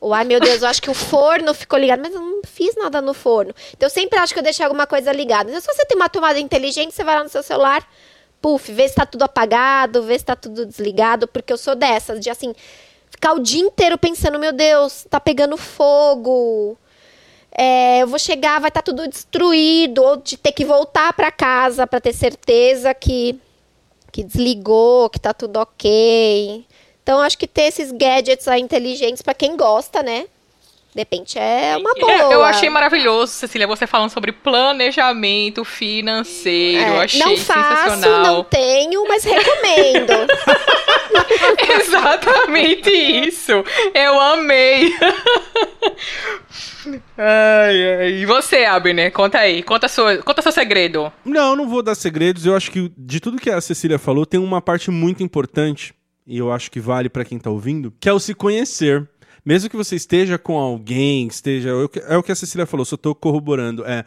[0.00, 2.74] Ou, ai meu Deus, eu acho que o forno ficou ligado, mas eu não fiz
[2.74, 3.54] nada no forno.
[3.76, 5.48] Então eu sempre acho que eu deixei alguma coisa ligada.
[5.48, 7.88] Então, se você tem uma tomada inteligente, você vai lá no seu celular,
[8.42, 12.20] puf, vê se tá tudo apagado, vê se tá tudo desligado, porque eu sou dessas,
[12.20, 12.52] de assim,
[13.18, 16.78] ficar o dia inteiro pensando, meu Deus, tá pegando fogo.
[17.50, 21.84] É, eu vou chegar, vai estar tudo destruído, ou de ter que voltar para casa
[21.84, 23.36] para ter certeza que,
[24.12, 26.64] que desligou, que tá tudo ok.
[27.02, 30.26] Então, acho que ter esses gadgets aí inteligentes para quem gosta, né?
[30.98, 32.10] De repente é uma boa.
[32.12, 36.82] É, eu achei maravilhoso, Cecília, você falando sobre planejamento financeiro.
[36.82, 38.22] É, eu achei não faço, sensacional.
[38.24, 40.26] não tenho, mas recomendo.
[41.80, 43.52] Exatamente isso.
[43.94, 44.92] Eu amei.
[47.16, 48.12] ai, ai.
[48.14, 49.12] E você, Abner?
[49.12, 49.62] Conta aí.
[49.62, 51.12] Conta, sua, conta seu segredo.
[51.24, 52.44] Não, não vou dar segredos.
[52.44, 55.94] Eu acho que de tudo que a Cecília falou, tem uma parte muito importante,
[56.26, 59.08] e eu acho que vale pra quem tá ouvindo, que é o se conhecer.
[59.44, 61.70] Mesmo que você esteja com alguém, esteja.
[62.06, 63.84] É o que a Cecília falou, só tô corroborando.
[63.84, 64.04] É.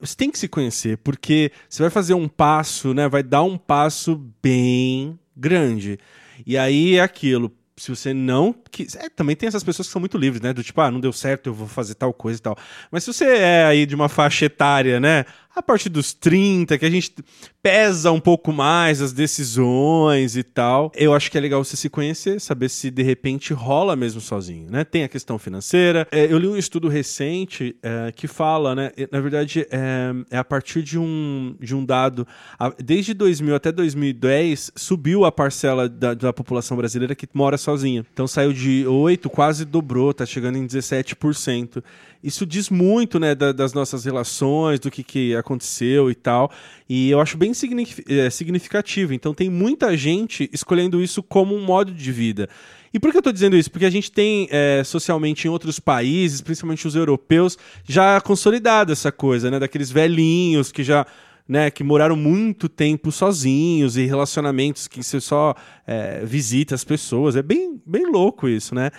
[0.00, 3.06] Você tem que se conhecer, porque você vai fazer um passo, né?
[3.06, 5.98] Vai dar um passo bem grande.
[6.46, 7.52] E aí é aquilo.
[7.80, 8.54] Se você não.
[8.70, 10.52] quis- é, também tem essas pessoas que são muito livres, né?
[10.52, 12.56] Do tipo, ah, não deu certo, eu vou fazer tal coisa e tal.
[12.90, 15.24] Mas se você é aí de uma faixa etária, né?
[15.56, 17.12] A partir dos 30, que a gente
[17.60, 21.88] pesa um pouco mais as decisões e tal, eu acho que é legal você se
[21.90, 24.84] conhecer, saber se de repente rola mesmo sozinho, né?
[24.84, 26.06] Tem a questão financeira.
[26.12, 28.92] É, eu li um estudo recente é, que fala, né?
[29.10, 32.26] Na verdade, é, é a partir de um, de um dado.
[32.58, 37.69] a- desde 2000 até 2010, subiu a parcela da, da população brasileira que mora sozinha.
[38.12, 41.82] Então saiu de 8, quase dobrou, tá chegando em 17%.
[42.22, 46.50] Isso diz muito, né, da- das nossas relações, do que, que aconteceu e tal.
[46.88, 49.14] E eu acho bem eh, significativo.
[49.14, 52.48] Então tem muita gente escolhendo isso como um modo de vida.
[52.92, 53.70] E por que eu tô dizendo isso?
[53.70, 57.56] Porque a gente tem eh, socialmente em outros países, principalmente os europeus,
[57.88, 59.58] já consolidado essa coisa, né?
[59.58, 61.06] Daqueles velhinhos que já.
[61.50, 65.52] Né, que moraram muito tempo sozinhos e relacionamentos que você só
[65.84, 67.34] eh, visita as pessoas.
[67.34, 68.92] É bem, bem louco isso, né?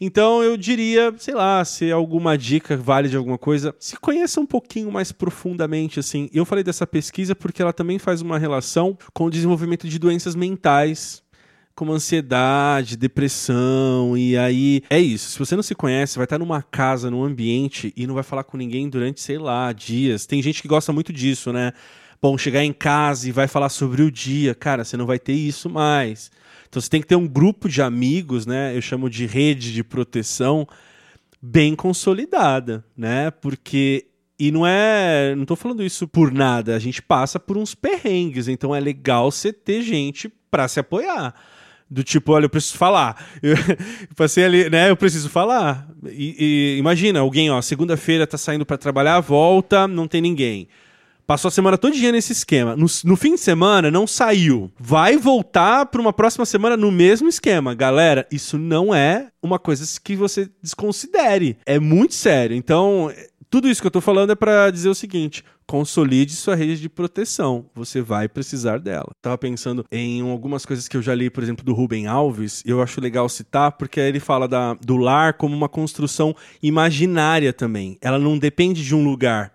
[0.00, 4.46] Então eu diria, sei lá, se alguma dica vale de alguma coisa, se conheça um
[4.46, 6.30] pouquinho mais profundamente, assim.
[6.32, 10.36] Eu falei dessa pesquisa porque ela também faz uma relação com o desenvolvimento de doenças
[10.36, 11.22] mentais,
[11.78, 15.30] como ansiedade, depressão, e aí é isso.
[15.30, 18.42] Se você não se conhece, vai estar numa casa, num ambiente e não vai falar
[18.42, 20.26] com ninguém durante, sei lá, dias.
[20.26, 21.72] Tem gente que gosta muito disso, né?
[22.20, 25.34] Bom, chegar em casa e vai falar sobre o dia, cara, você não vai ter
[25.34, 26.32] isso mais.
[26.68, 28.76] Então você tem que ter um grupo de amigos, né?
[28.76, 30.66] Eu chamo de rede de proteção
[31.40, 33.30] bem consolidada, né?
[33.30, 37.72] Porque e não é, não tô falando isso por nada, a gente passa por uns
[37.72, 41.32] perrengues, então é legal você ter gente pra se apoiar.
[41.90, 43.24] Do tipo, olha, eu preciso falar.
[43.42, 43.56] Eu
[44.14, 44.90] passei ali, né?
[44.90, 45.88] Eu preciso falar.
[46.06, 50.68] E, e imagina, alguém, ó, segunda-feira tá saindo pra trabalhar, volta, não tem ninguém.
[51.28, 52.74] Passou a semana todinha nesse esquema.
[52.74, 54.72] No, no fim de semana, não saiu.
[54.78, 57.74] Vai voltar para uma próxima semana no mesmo esquema.
[57.74, 61.58] Galera, isso não é uma coisa que você desconsidere.
[61.66, 62.56] É muito sério.
[62.56, 63.12] Então,
[63.50, 66.88] Tudo isso que eu tô falando é para dizer o seguinte: consolide sua rede de
[66.88, 67.66] proteção.
[67.74, 69.10] Você vai precisar dela.
[69.22, 72.70] Tava pensando em algumas coisas que eu já li, por exemplo, do Rubem Alves, e
[72.70, 77.96] eu acho legal citar, porque ele fala da, do lar como uma construção imaginária também.
[78.02, 79.52] Ela não depende de um lugar.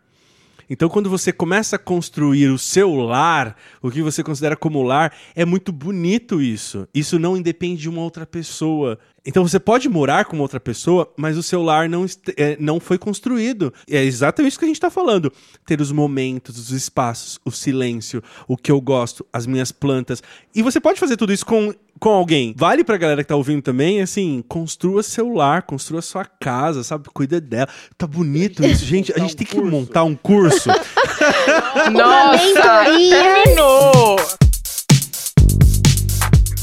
[0.70, 5.14] Então, quando você começa a construir o seu lar, o que você considera como lar,
[5.36, 6.88] é muito bonito isso.
[6.94, 8.98] Isso não independe de uma outra pessoa.
[9.26, 12.06] Então você pode morar com outra pessoa, mas o seu lar não,
[12.38, 13.74] é, não foi construído.
[13.90, 15.32] É exatamente isso que a gente está falando.
[15.66, 20.24] Ter os momentos, os espaços, o silêncio, o que eu gosto, as minhas plantas.
[20.56, 22.54] E você pode fazer tudo isso com, com alguém.
[22.58, 27.10] Vale pra galera que tá ouvindo também, assim, construa seu lar, construa sua casa, sabe?
[27.14, 27.70] Cuida dela.
[27.98, 29.14] Tá bonito isso, gente.
[29.14, 30.70] A gente tem que montar um curso.
[31.92, 33.73] Nossa, terminou!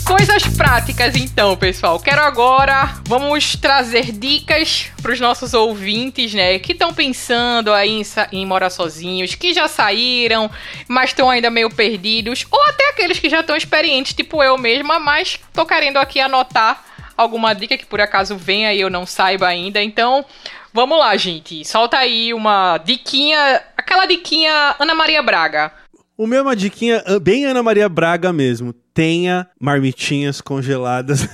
[0.04, 1.98] Coisas práticas, então, pessoal.
[2.00, 8.02] Quero agora, vamos trazer dicas para os nossos ouvintes, né, que estão pensando aí em,
[8.32, 10.50] em, morar sozinhos, que já saíram,
[10.88, 14.98] mas estão ainda meio perdidos, ou até aqueles que já estão experientes, tipo eu mesma,
[14.98, 16.84] mas tô querendo aqui anotar
[17.16, 19.82] alguma dica que por acaso venha e eu não saiba ainda.
[19.82, 20.24] Então,
[20.72, 21.64] vamos lá, gente.
[21.64, 25.72] Solta aí uma diquinha, aquela diquinha Ana Maria Braga.
[26.20, 31.26] O meu é uma diquinha bem Ana Maria Braga mesmo tenha marmitinhas congeladas.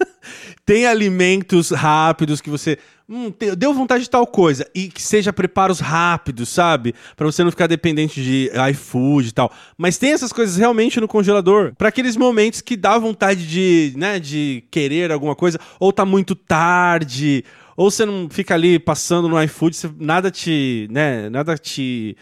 [0.64, 2.78] tenha alimentos rápidos que você.
[3.06, 4.66] Hum, deu vontade de tal coisa.
[4.74, 6.94] E que seja preparos rápidos, sabe?
[7.14, 9.52] para você não ficar dependente de iFood e tal.
[9.76, 11.74] Mas tem essas coisas realmente no congelador.
[11.76, 15.60] para aqueles momentos que dá vontade de, né, de querer alguma coisa.
[15.78, 17.44] Ou tá muito tarde.
[17.76, 20.88] Ou você não fica ali passando no iFood, nada te.
[20.90, 22.16] né, nada te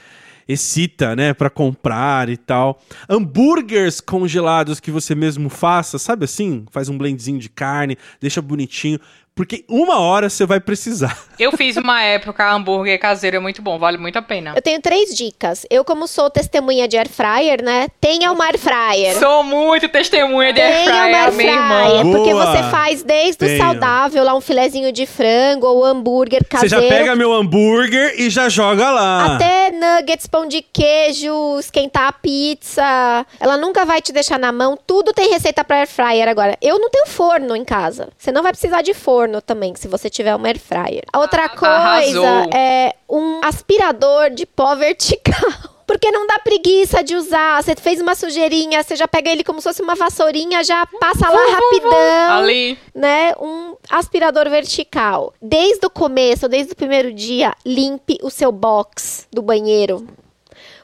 [0.53, 2.81] excita, né, para comprar e tal.
[3.09, 6.65] Hambúrgueres congelados que você mesmo faça, sabe assim?
[6.71, 8.99] Faz um blendzinho de carne, deixa bonitinho.
[9.41, 11.17] Porque uma hora você vai precisar.
[11.41, 14.53] Eu fiz uma época hambúrguer caseiro, é muito bom, vale muito a pena.
[14.55, 15.65] Eu tenho três dicas.
[15.71, 17.89] Eu, como sou testemunha de air fryer, né?
[17.99, 19.19] Tenha uma air fryer.
[19.19, 22.13] Sou muito testemunha de air fryer, air fryer, irmã.
[22.13, 26.77] Porque você faz desde o saudável, lá um filezinho de frango ou hambúrguer caseiro.
[26.77, 29.37] Você já pega meu hambúrguer e já joga lá.
[29.37, 33.27] Até nuggets, pão de queijo, esquentar a pizza.
[33.41, 34.79] Ela nunca vai te deixar na mão.
[34.87, 36.59] Tudo tem receita para air fryer agora.
[36.61, 38.11] Eu não tenho forno em casa.
[38.19, 41.05] Você não vai precisar de forno forno também, se você tiver uma air fryer.
[41.13, 42.51] A outra ah, coisa arrasou.
[42.53, 45.35] é um aspirador de pó vertical.
[45.87, 47.61] Porque não dá preguiça de usar.
[47.61, 51.29] Você fez uma sujeirinha, você já pega ele como se fosse uma vassourinha, já passa
[51.29, 52.39] lá rapidão.
[52.39, 52.79] Ali.
[52.95, 53.33] Né?
[53.41, 55.35] Um aspirador vertical.
[55.43, 60.07] Desde o começo, desde o primeiro dia, limpe o seu box do banheiro.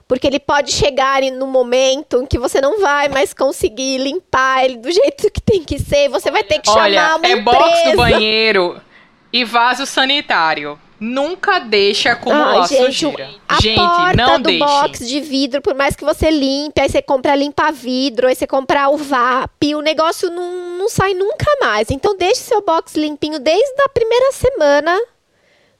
[0.08, 4.76] Porque ele pode chegar no momento em que você não vai mais conseguir limpar ele
[4.76, 6.08] do jeito que tem que ser.
[6.08, 7.58] Você vai ter que Olha, chamar uma é empresa.
[7.58, 8.80] box do banheiro
[9.32, 10.78] e vaso sanitário.
[10.98, 13.28] Nunca deixa acumular Ai, gente, sujeira.
[13.46, 14.58] A gente, porta não do deixe.
[14.58, 18.46] box de vidro, por mais que você limpe, aí você compra limpa vidro, aí você
[18.46, 21.90] compra o VAP, o negócio não, não sai nunca mais.
[21.90, 24.98] Então deixe seu box limpinho desde a primeira semana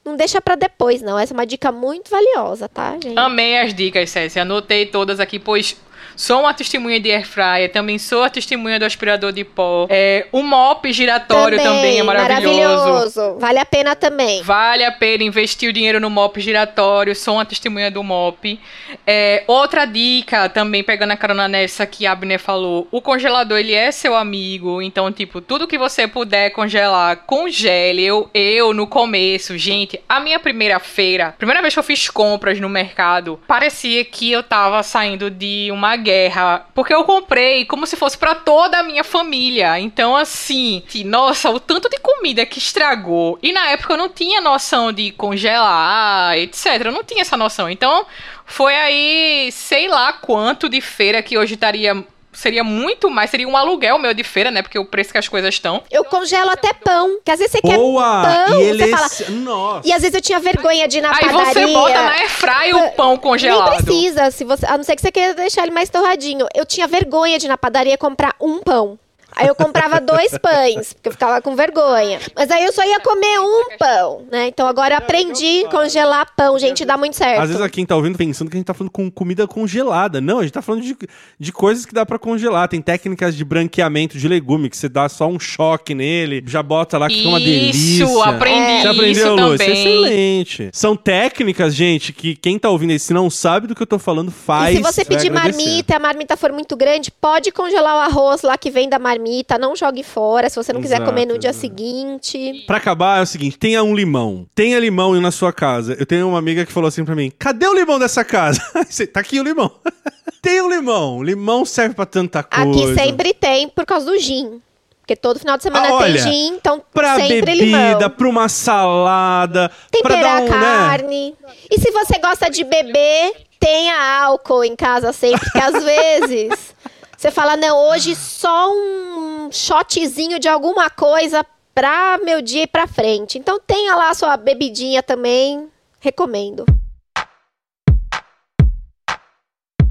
[0.07, 1.17] não deixa para depois, não.
[1.19, 3.17] Essa é uma dica muito valiosa, tá, gente?
[3.17, 4.41] Amei as dicas, Cécia.
[4.41, 5.75] Anotei todas aqui, pois
[6.17, 9.85] Sou uma testemunha de air fryer, também sou a testemunha do aspirador de pó.
[9.87, 12.57] É, o mop giratório também, também é maravilhoso.
[12.57, 13.37] maravilhoso.
[13.39, 14.41] Vale a pena também.
[14.41, 17.15] Vale a pena investir o dinheiro no mop giratório.
[17.15, 18.59] Sou uma testemunha do mop.
[19.05, 23.75] É, outra dica, também pegando a carona nessa que a Abner falou, o congelador ele
[23.75, 28.03] é seu amigo, então tipo, tudo que você puder congelar, congele.
[28.03, 32.59] Eu, eu no começo, gente, a minha primeira feira, primeira vez que eu fiz compras
[32.59, 37.97] no mercado, parecia que eu tava saindo de uma guerra, porque eu comprei como se
[37.97, 39.77] fosse para toda a minha família.
[39.77, 43.37] Então, assim, nossa, o tanto de comida que estragou.
[43.43, 46.65] E na época eu não tinha noção de congelar, etc.
[46.85, 47.69] Eu não tinha essa noção.
[47.69, 48.05] Então,
[48.45, 52.05] foi aí, sei lá quanto de feira que hoje estaria
[52.37, 54.61] seria muito mais, seria um aluguel meu de feira, né?
[54.61, 55.83] Porque o preço que as coisas estão.
[55.89, 58.21] Eu congelo até pão, que às vezes você Boa!
[58.23, 59.31] quer pão, e ele você fala...
[59.31, 59.87] Nossa.
[59.87, 61.47] E às vezes eu tinha vergonha de ir na Aí padaria.
[61.47, 63.69] Aí você bota na airfry o pão congelado.
[63.71, 66.45] Nem precisa, se você, a não ser que você queira deixar ele mais torradinho.
[66.53, 68.99] Eu tinha vergonha de ir na padaria comprar um pão.
[69.37, 72.19] Aí eu comprava dois pães, porque eu ficava com vergonha.
[72.35, 74.47] Mas aí eu só ia comer um pão, né?
[74.47, 77.41] Então agora eu aprendi a congelar pão, gente, dá muito certo.
[77.41, 80.19] Às vezes a quem tá ouvindo pensando que a gente tá falando com comida congelada.
[80.19, 80.97] Não, a gente tá falando de,
[81.39, 82.67] de coisas que dá para congelar.
[82.67, 86.97] Tem técnicas de branqueamento de legume, que você dá só um choque nele, já bota
[86.97, 88.03] lá que fica uma delícia.
[88.05, 89.57] Isso, aprendi Você aprendeu, isso Lu?
[89.57, 89.71] também.
[89.71, 90.69] Excelente.
[90.73, 94.31] São técnicas, gente, que quem tá ouvindo se não sabe do que eu tô falando,
[94.31, 94.73] faz.
[94.73, 98.57] E se você pedir marmita, a marmita for muito grande, pode congelar o arroz lá
[98.57, 101.37] que vem da marmita marmita, não jogue fora se você não quiser Exato, comer no
[101.37, 101.61] dia exato.
[101.61, 102.63] seguinte.
[102.65, 104.45] Pra acabar, é o seguinte: tenha um limão.
[104.55, 105.95] Tenha limão na sua casa.
[105.99, 108.61] Eu tenho uma amiga que falou assim pra mim: cadê o limão dessa casa?
[109.13, 109.71] Tá aqui o limão.
[110.41, 111.21] tem um limão.
[111.23, 112.69] Limão serve pra tanta coisa.
[112.69, 114.61] Aqui sempre tem por causa do gin.
[115.01, 117.63] Porque todo final de semana Ah, olha, tem gin, então Pra sempre bebida,
[117.95, 118.09] limão.
[118.09, 119.69] pra uma salada.
[119.69, 120.87] pra Temperar dar um, a né?
[120.89, 121.35] carne.
[121.71, 126.75] E se você gosta de beber, tenha álcool em casa sempre, porque às vezes
[127.17, 132.85] você fala, não, hoje só um shotzinho de alguma coisa pra meu dia ir pra
[132.85, 133.39] frente.
[133.39, 135.67] Então tenha lá a sua bebidinha também,
[135.99, 136.63] recomendo.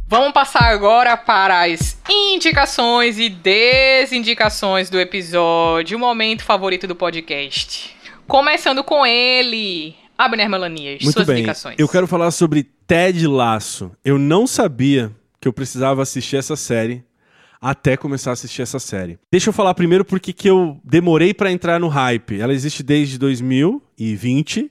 [0.07, 7.97] Vamos passar agora para as indicações e desindicações do episódio, o momento favorito do podcast.
[8.29, 11.39] Começando com ele, Abner Melanias, Muito suas bem.
[11.39, 11.75] indicações.
[11.77, 13.91] Eu quero falar sobre Ted Laço.
[14.05, 15.11] Eu não sabia
[15.41, 17.05] que eu precisava assistir essa série
[17.61, 19.19] até começar a assistir essa série.
[19.31, 22.41] Deixa eu falar primeiro porque que eu demorei pra entrar no hype.
[22.41, 24.71] Ela existe desde 2020,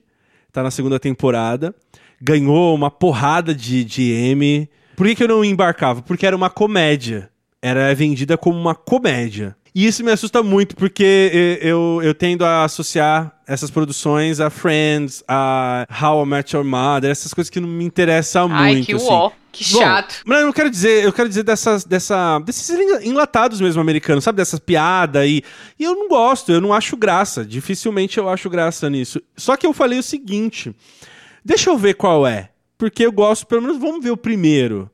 [0.52, 1.74] tá na segunda temporada,
[2.22, 4.70] ganhou uma porrada de, de.
[4.96, 6.02] Por que, que eu não embarcava?
[6.02, 7.30] Porque era uma comédia.
[7.62, 9.56] Era vendida como uma comédia.
[9.76, 15.22] E isso me assusta muito, porque eu, eu tendo a associar essas produções a Friends,
[15.28, 18.86] a How I Met Your Mother, essas coisas que não me interessam Ai, muito.
[18.86, 19.06] que assim.
[19.06, 20.22] uó, que Bom, chato.
[20.26, 22.70] Mas eu quero dizer, eu quero dizer dessas, dessa, desses
[23.04, 24.38] enlatados mesmo americanos, sabe?
[24.38, 25.44] Dessas piadas e,
[25.78, 27.44] e eu não gosto, eu não acho graça.
[27.44, 29.22] Dificilmente eu acho graça nisso.
[29.36, 30.74] Só que eu falei o seguinte:
[31.44, 32.50] deixa eu ver qual é.
[32.78, 34.90] Porque eu gosto, pelo menos vamos ver o primeiro.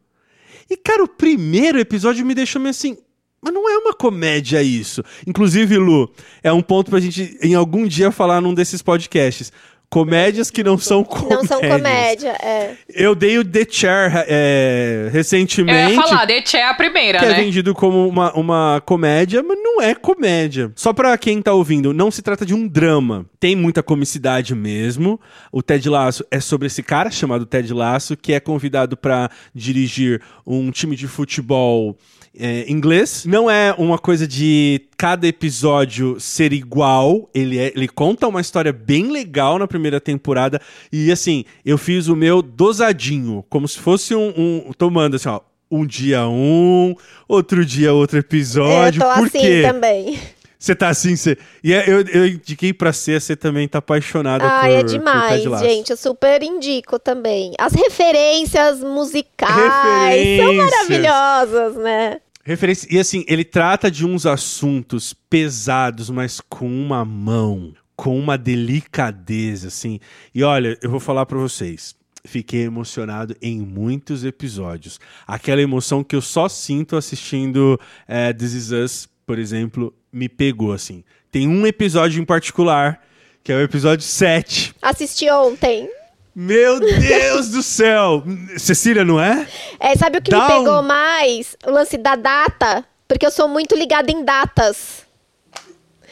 [0.67, 2.97] E, cara, o primeiro episódio me deixou meio assim.
[3.43, 5.03] Mas não é uma comédia isso.
[5.25, 6.11] Inclusive, Lu,
[6.43, 9.51] é um ponto pra gente em algum dia falar num desses podcasts.
[9.89, 11.41] Comédias que não são comédias.
[11.41, 12.77] Não são comédia, é.
[12.87, 15.93] Eu dei o The Chair é, Eu recentemente.
[15.95, 17.33] ia falar, The Chair é a primeira, Que é né?
[17.33, 20.71] vendido como uma, uma comédia, mas não é comédia.
[20.77, 23.25] Só pra quem tá ouvindo, não se trata de um drama.
[23.37, 25.19] Tem muita comicidade mesmo.
[25.51, 30.21] O Ted Lasso é sobre esse cara chamado Ted Lasso, que é convidado pra dirigir
[30.47, 31.97] um time de futebol
[32.37, 33.25] é, inglês.
[33.25, 37.29] Não é uma coisa de cada episódio ser igual.
[37.33, 40.61] Ele, é- ele conta uma história bem legal na primeira temporada.
[40.91, 44.33] E assim, eu fiz o meu dosadinho, como se fosse um.
[44.67, 45.39] um tomando assim, ó.
[45.73, 46.93] Um dia um,
[47.29, 49.01] outro dia outro episódio.
[49.01, 49.61] eu tô Por assim quê?
[49.65, 50.19] também.
[50.61, 51.39] Você tá assim, você.
[51.63, 54.51] E é- eu, eu indiquei pra ser, você também tá apaixonada por.
[54.53, 55.89] Ai, é por demais, gente.
[55.89, 57.53] Eu super indico também.
[57.57, 60.55] As referências musicais são Referências.
[60.55, 62.21] maravilhosas, né?
[62.43, 62.87] Referência.
[62.91, 69.67] E assim, ele trata de uns assuntos pesados, mas com uma mão, com uma delicadeza,
[69.67, 69.99] assim.
[70.33, 71.95] E olha, eu vou falar pra vocês.
[72.23, 74.99] Fiquei emocionado em muitos episódios.
[75.25, 80.73] Aquela emoção que eu só sinto assistindo é, This Is Us, por exemplo, me pegou,
[80.73, 81.03] assim.
[81.31, 83.01] Tem um episódio em particular,
[83.43, 84.75] que é o episódio 7.
[84.81, 85.89] Assisti ontem.
[86.35, 88.23] Meu Deus do céu!
[88.57, 89.47] Cecília, não é?
[89.79, 91.57] É, sabe o que Dá me pegou um- mais?
[91.65, 92.85] O lance da data.
[93.07, 95.05] Porque eu sou muito ligada em datas.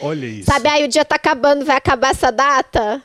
[0.02, 0.46] Olha isso.
[0.52, 3.02] Sabe, aí o dia tá acabando, vai acabar essa data?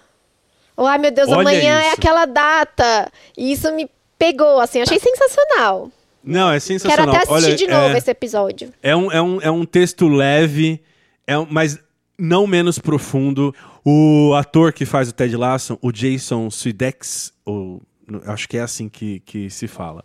[0.76, 1.94] Ou, ai meu Deus, Olha amanhã é isso.
[1.94, 3.10] aquela data.
[3.36, 5.90] E isso me pegou, assim, achei sensacional.
[6.24, 7.14] Não, é Quero sensacional.
[7.14, 7.98] até assistir Olha, de novo é...
[7.98, 8.72] esse episódio.
[8.82, 10.80] É um, é um, é um texto leve,
[11.26, 11.78] é um- mas
[12.18, 13.54] não menos profundo.
[13.84, 17.82] O ator que faz o Ted Lasso, o Jason Sudeikis, ou
[18.26, 20.02] acho que é assim que, que se fala.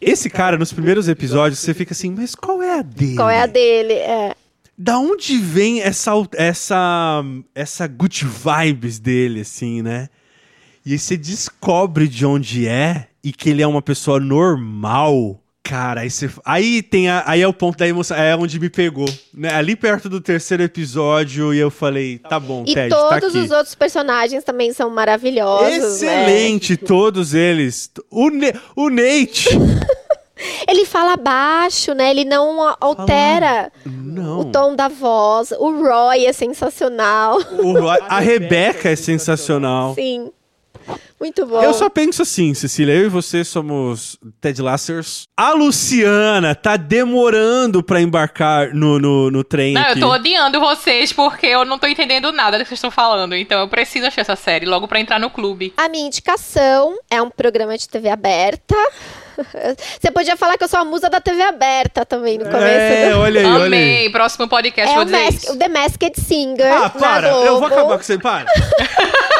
[0.00, 3.16] Esse cara, nos primeiros episódios, você fica assim, mas qual é a dele?
[3.16, 3.94] Qual é a dele?
[3.94, 4.34] É.
[4.78, 7.22] Da onde vem essa, essa,
[7.54, 10.08] essa good vibes dele, assim, né?
[10.84, 15.40] E aí você descobre de onde é e que ele é uma pessoa normal.
[15.64, 18.70] Cara, aí, você, aí tem a, aí é o ponto da emoção, é onde me
[18.70, 19.52] pegou, né?
[19.52, 23.38] Ali perto do terceiro episódio e eu falei, tá bom, E Ted, tá todos aqui.
[23.44, 26.02] os outros personagens também são maravilhosos.
[26.02, 26.22] né?
[26.22, 27.90] Excelente, todos eles.
[28.08, 29.48] O, Ne- o Nate.
[30.68, 32.10] Ele fala baixo, né?
[32.10, 34.40] Ele não altera Não.
[34.40, 35.50] o tom da voz.
[35.52, 37.38] O Roy é sensacional.
[37.58, 39.94] O- a, a Rebeca é sensacional.
[39.94, 40.30] Sim.
[41.18, 41.62] Muito bom.
[41.62, 45.24] Eu só penso assim, Cecília, eu e você somos Ted Lassers.
[45.36, 49.92] A Luciana tá demorando pra embarcar no, no, no trem Não, aqui.
[49.92, 53.34] eu tô odiando vocês porque eu não tô entendendo nada do que vocês estão falando.
[53.34, 55.72] Então eu preciso achar essa série logo pra entrar no clube.
[55.76, 58.74] A minha indicação é um programa de TV aberta.
[60.00, 62.64] Você podia falar que eu sou a musa da TV aberta também no começo.
[62.64, 63.18] É, do...
[63.18, 63.66] olha aí, olha aí.
[63.66, 64.10] Amei.
[64.10, 65.52] Próximo podcast, É vou o, dizer Mas- isso.
[65.52, 66.72] o The Masked Singer.
[66.72, 68.46] Ah, para, na eu vou acabar com você, para.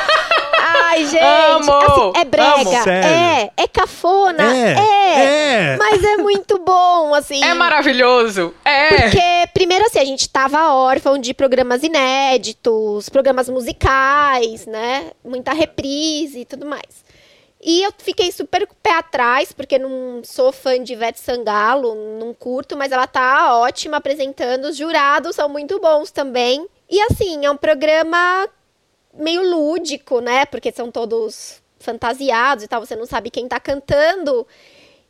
[0.97, 1.22] Ai, gente.
[1.22, 1.72] Amo!
[1.72, 2.12] Assim!
[2.20, 5.76] É brega, é, é cafona, É, é, é.
[5.76, 7.44] Mas é muito bom, assim.
[7.44, 8.55] É maravilhoso.
[8.64, 8.88] É.
[8.88, 15.11] Porque, primeiro assim, a gente tava órfão de programas inéditos, programas musicais, né?
[15.24, 17.05] Muita reprise e tudo mais.
[17.62, 21.94] E eu fiquei super com o pé atrás, porque não sou fã de Ivete Sangalo,
[22.18, 24.66] não curto, mas ela tá ótima apresentando.
[24.66, 26.66] Os jurados são muito bons também.
[26.88, 28.49] E assim, é um programa
[29.19, 30.45] meio lúdico, né?
[30.47, 34.47] Porque são todos fantasiados e tal, você não sabe quem tá cantando.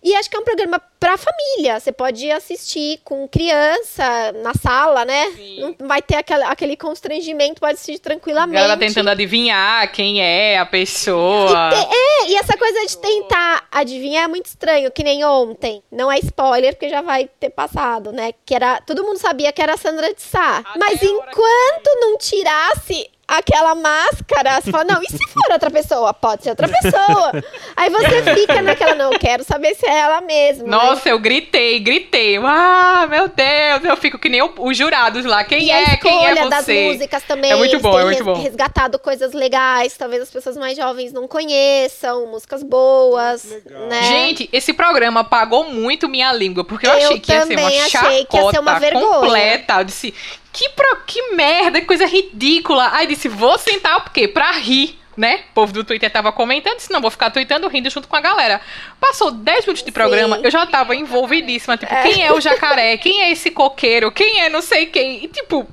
[0.03, 1.81] E acho que é um programa pra família.
[1.81, 5.33] Você pode assistir com criança na sala, né?
[5.35, 5.75] Sim.
[5.81, 8.63] Não vai ter aquele, aquele constrangimento, pode assistir tranquilamente.
[8.63, 11.71] Ela tentando adivinhar quem é a pessoa.
[11.75, 15.83] É, e essa coisa de tentar adivinhar é muito estranho, que nem ontem.
[15.91, 18.33] Não é spoiler, porque já vai ter passado, né?
[18.45, 18.81] Que era.
[18.83, 20.59] Todo mundo sabia que era a Sandra de Sá.
[20.59, 25.53] Até Mas hora que- enquanto não tirasse aquela máscara, você fala, não, e se for
[25.53, 26.15] outra pessoa?
[26.15, 27.33] Pode ser outra pessoa.
[27.77, 30.65] Aí você fica naquela, não, eu quero saber se é ela mesma.
[30.65, 30.71] né?
[30.71, 32.37] Nossa, eu gritei, gritei.
[32.39, 35.43] Ah, meu Deus, eu fico que nem o- os jurados lá.
[35.45, 35.85] Quem E é?
[35.93, 36.85] a Quem escolha é das você?
[36.93, 37.51] músicas também.
[37.51, 38.35] É muito bom, é muito bom.
[38.41, 43.45] resgatado coisas legais, talvez as pessoas mais jovens não conheçam, músicas boas,
[43.89, 44.03] né?
[44.05, 47.63] Gente, esse programa apagou muito minha língua, porque eu, Eu achei que ia ser uma
[47.63, 49.07] também achei chacota que ia ser uma vergonha.
[49.21, 49.75] completa.
[49.81, 50.15] Eu disse,
[50.57, 52.91] que, pro, que merda, que coisa ridícula.
[52.93, 54.27] Aí disse, vou sentar o quê?
[54.27, 54.99] Pra rir.
[55.17, 55.45] Né?
[55.51, 58.21] O povo do Twitter tava comentando, disse, não, vou ficar tweetando rindo junto com a
[58.21, 58.61] galera.
[59.01, 60.43] Passou 10 minutos de programa, Sim.
[60.45, 61.75] eu já tava envolvidíssima.
[61.79, 62.97] Tipo, quem é o jacaré?
[63.01, 64.13] Quem é esse coqueiro?
[64.13, 65.25] Quem é não sei quem?
[65.25, 65.67] E tipo.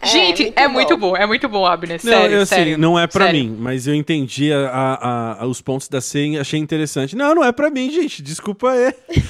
[0.00, 0.72] É, gente, muito é bom.
[0.74, 2.00] muito bom, é muito bom, Abner.
[2.02, 2.76] Não, Sério, eu, assim, sério.
[2.78, 3.40] não é pra sério.
[3.44, 7.14] mim, mas eu entendi a- a- a- os pontos da senha, achei interessante.
[7.14, 8.92] Não, não é pra mim, gente, desculpa aí.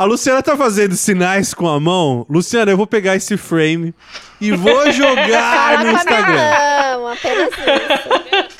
[0.00, 2.24] A Luciana tá fazendo sinais com a mão.
[2.26, 3.94] Luciana, eu vou pegar esse frame
[4.40, 6.38] e vou jogar no Instagram.
[6.96, 8.50] mão, apenas isso.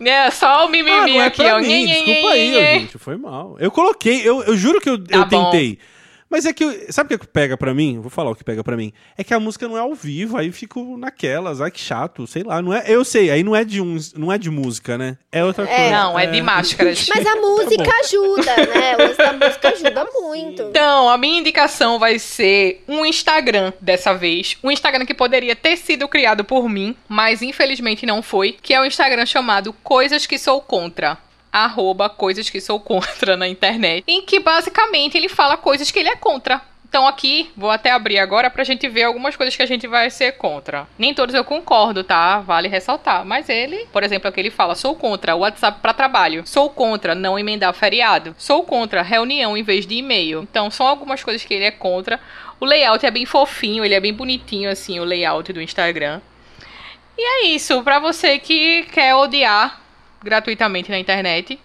[0.00, 1.60] É, só o mimimi Ah, não é aqui, pra ó.
[1.60, 3.56] mim, desculpa aí, gente, foi mal.
[3.60, 5.50] Eu coloquei, eu, eu juro que eu, Tá eu bom.
[6.28, 8.00] Mas é que, sabe o que pega pra mim?
[8.00, 8.92] Vou falar o que pega pra mim.
[9.16, 12.42] É que a música não é ao vivo, aí fico naquelas, ai que chato, sei
[12.42, 15.16] lá, não é, eu sei, aí não é de um, não é de música, né?
[15.30, 15.90] É outra coisa.
[15.90, 17.06] Não, é de máscaras.
[17.14, 18.96] Mas a música ajuda, né?
[18.96, 20.62] O uso da música ajuda muito.
[20.62, 24.56] Então, a minha indicação vai ser um Instagram dessa vez.
[24.62, 28.56] Um Instagram que poderia ter sido criado por mim, mas infelizmente não foi.
[28.60, 31.18] Que é um Instagram chamado Coisas que Sou Contra.
[31.52, 34.04] Arroba Coisas que Sou Contra na internet.
[34.06, 36.60] Em que basicamente ele fala coisas que ele é contra.
[36.88, 40.08] Então aqui, vou até abrir agora pra gente ver algumas coisas que a gente vai
[40.08, 40.86] ser contra.
[40.96, 42.38] Nem todos eu concordo, tá?
[42.40, 43.24] Vale ressaltar.
[43.24, 46.46] Mas ele, por exemplo, aqui ele fala: sou contra o WhatsApp pra trabalho.
[46.46, 48.34] Sou contra não emendar feriado.
[48.38, 50.42] Sou contra reunião em vez de e-mail.
[50.42, 52.20] Então são algumas coisas que ele é contra.
[52.58, 56.20] O layout é bem fofinho, ele é bem bonitinho assim, o layout do Instagram.
[57.18, 59.80] E é isso, pra você que quer odiar
[60.22, 61.58] gratuitamente na internet,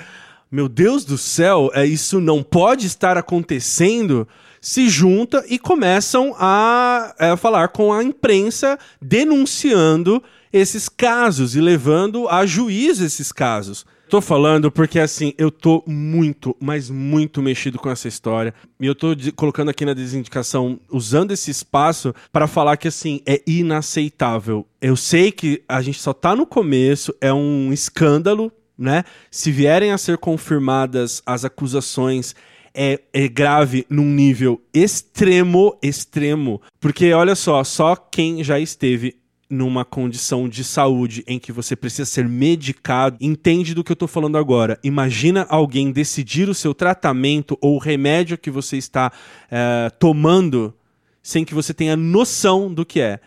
[0.52, 4.28] Meu Deus do céu, é, isso não pode estar acontecendo.
[4.60, 12.28] Se junta e começam a é, falar com a imprensa denunciando esses casos e levando
[12.28, 13.86] a juízo esses casos.
[14.08, 18.54] Tô falando porque, assim, eu tô muito, mas muito mexido com essa história.
[18.78, 23.42] E eu tô colocando aqui na desindicação, usando esse espaço para falar que, assim, é
[23.44, 24.64] inaceitável.
[24.80, 29.02] Eu sei que a gente só tá no começo, é um escândalo, né?
[29.28, 32.32] Se vierem a ser confirmadas as acusações,
[32.72, 36.62] é, é grave num nível extremo, extremo.
[36.78, 39.16] Porque, olha só, só quem já esteve
[39.48, 44.06] numa condição de saúde em que você precisa ser medicado, entende do que eu tô
[44.06, 44.78] falando agora.
[44.82, 49.12] Imagina alguém decidir o seu tratamento ou o remédio que você está
[49.50, 50.74] eh, tomando
[51.22, 53.18] sem que você tenha noção do que é.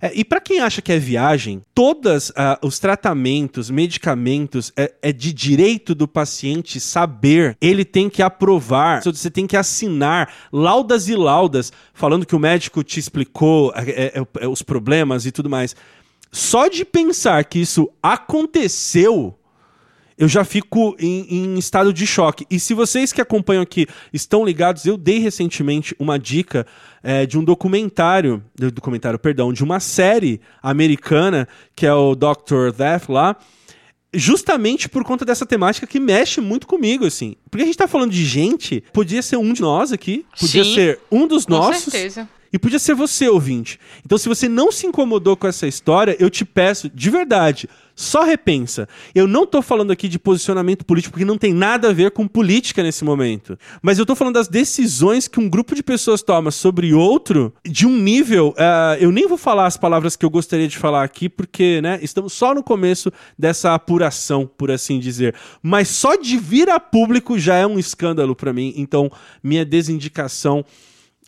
[0.00, 2.32] É, e para quem acha que é viagem, todos
[2.62, 7.56] os tratamentos, medicamentos, é, é de direito do paciente saber.
[7.60, 12.82] Ele tem que aprovar, você tem que assinar laudas e laudas falando que o médico
[12.82, 15.74] te explicou é, é, é, os problemas e tudo mais.
[16.30, 19.37] só de pensar que isso aconteceu,
[20.18, 22.44] eu já fico em, em, estado de choque.
[22.50, 26.66] E se vocês que acompanham aqui estão ligados, eu dei recentemente uma dica
[27.02, 31.46] é, de um documentário, documentário, perdão, de uma série americana
[31.76, 32.72] que é o Dr.
[32.76, 33.36] Death lá,
[34.12, 37.36] justamente por conta dessa temática que mexe muito comigo, assim.
[37.48, 40.74] Porque a gente tá falando de gente, podia ser um de nós aqui, podia Sim,
[40.74, 41.84] ser um dos Com nossos.
[41.84, 42.28] certeza.
[42.52, 43.78] E podia ser você, ouvinte.
[44.04, 47.68] Então, se você não se incomodou com essa história, eu te peço, de verdade,
[47.98, 48.88] só repensa.
[49.12, 52.28] Eu não tô falando aqui de posicionamento político, porque não tem nada a ver com
[52.28, 53.58] política nesse momento.
[53.82, 57.86] Mas eu tô falando das decisões que um grupo de pessoas toma sobre outro, de
[57.86, 58.54] um nível.
[58.56, 61.98] uh, eu nem vou falar as palavras que eu gostaria de falar aqui, porque, né,
[62.00, 65.34] estamos só no começo dessa apuração, por assim dizer.
[65.60, 68.72] Mas só de vir a público já é um escândalo para mim.
[68.76, 69.10] Então,
[69.42, 70.64] minha desindicação.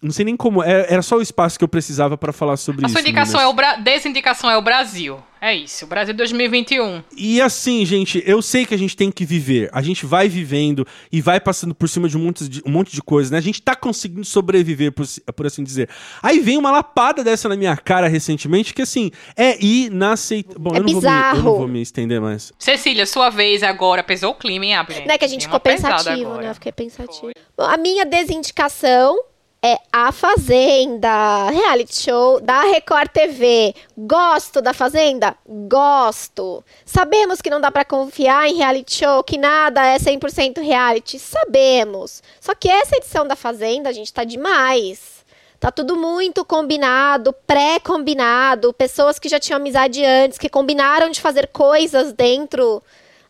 [0.03, 0.62] Não sei nem como.
[0.62, 2.94] Era, era só o espaço que eu precisava para falar sobre A isso.
[2.94, 3.76] sua indicação é o Bra...
[3.76, 5.18] desindicação é o Brasil.
[5.42, 7.03] É isso, o Brasil 2021.
[7.16, 9.70] E assim, gente, eu sei que a gente tem que viver.
[9.72, 12.92] A gente vai vivendo e vai passando por cima de um monte de, um monte
[12.92, 13.38] de coisas, né?
[13.38, 15.88] A gente tá conseguindo sobreviver, por, por assim dizer.
[16.22, 20.61] Aí vem uma lapada dessa na minha cara recentemente, que assim, é inaceitável.
[20.61, 21.57] Bom, É eu, não vou me, eu não bizarro.
[21.57, 22.53] vou me estender mais.
[22.59, 24.03] Cecília, sua vez agora.
[24.03, 25.07] Pesou o clima, hein, Abner?
[25.07, 26.51] Não é que a gente ficou pensativo, né?
[26.51, 27.32] Eu fiquei pensativo.
[27.57, 29.18] Bom, a minha desindicação
[29.62, 33.74] é A Fazenda, reality show da Record TV.
[33.96, 35.36] Gosto da Fazenda?
[35.46, 36.64] Gosto.
[36.84, 41.18] Sabemos que não dá pra confiar em reality show, que nada é 100% reality.
[41.18, 42.22] Sabemos.
[42.40, 45.20] Só que essa edição da Fazenda, a gente tá demais.
[45.58, 51.48] Tá tudo muito combinado, pré-combinado, pessoas que já tinham amizade antes, que combinaram de fazer
[51.48, 52.82] coisas dentro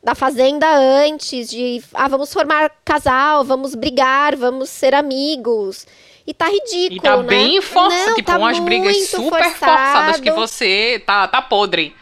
[0.02, 5.86] da fazenda antes, de ah, vamos formar casal, vamos brigar, vamos ser amigos.
[6.26, 7.22] E tá ridículo, E tá né?
[7.24, 9.58] bem forçado, Não, tipo, tá umas brigas muito super forçado.
[9.58, 11.94] forçadas que você tá, tá podre.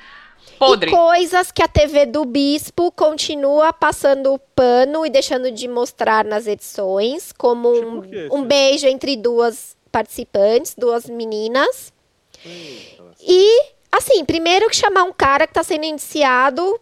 [0.58, 0.90] Podre.
[0.90, 6.24] E coisas que a TV do Bispo continua passando o pano e deixando de mostrar
[6.24, 8.46] nas edições, como um, Tipo um Cê?
[8.46, 11.92] beijo entre duas participantes, duas meninas.
[13.20, 13.62] E,
[13.92, 16.80] assim, primeiro que chamar um cara que tá sendo indiciado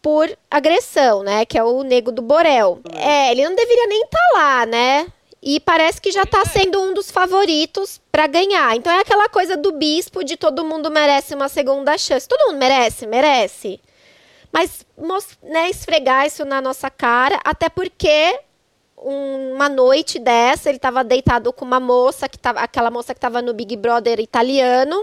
[0.00, 1.44] por agressão, né?
[1.44, 2.80] Que é o Nego do Borel.
[2.94, 5.06] É, ele não deveria nem estar lá, né?
[5.50, 8.76] E parece que já tá sendo um dos favoritos pra ganhar.
[8.76, 12.28] Então é aquela coisa do bispo de todo mundo merece uma segunda chance.
[12.28, 13.80] Todo mundo merece, merece.
[14.52, 14.84] Mas
[15.42, 18.38] né, esfregar isso na nossa cara, até porque
[18.98, 23.20] um- uma noite dessa ele tava deitado com uma moça que tava, aquela moça que
[23.20, 25.02] tava no Big Brother italiano.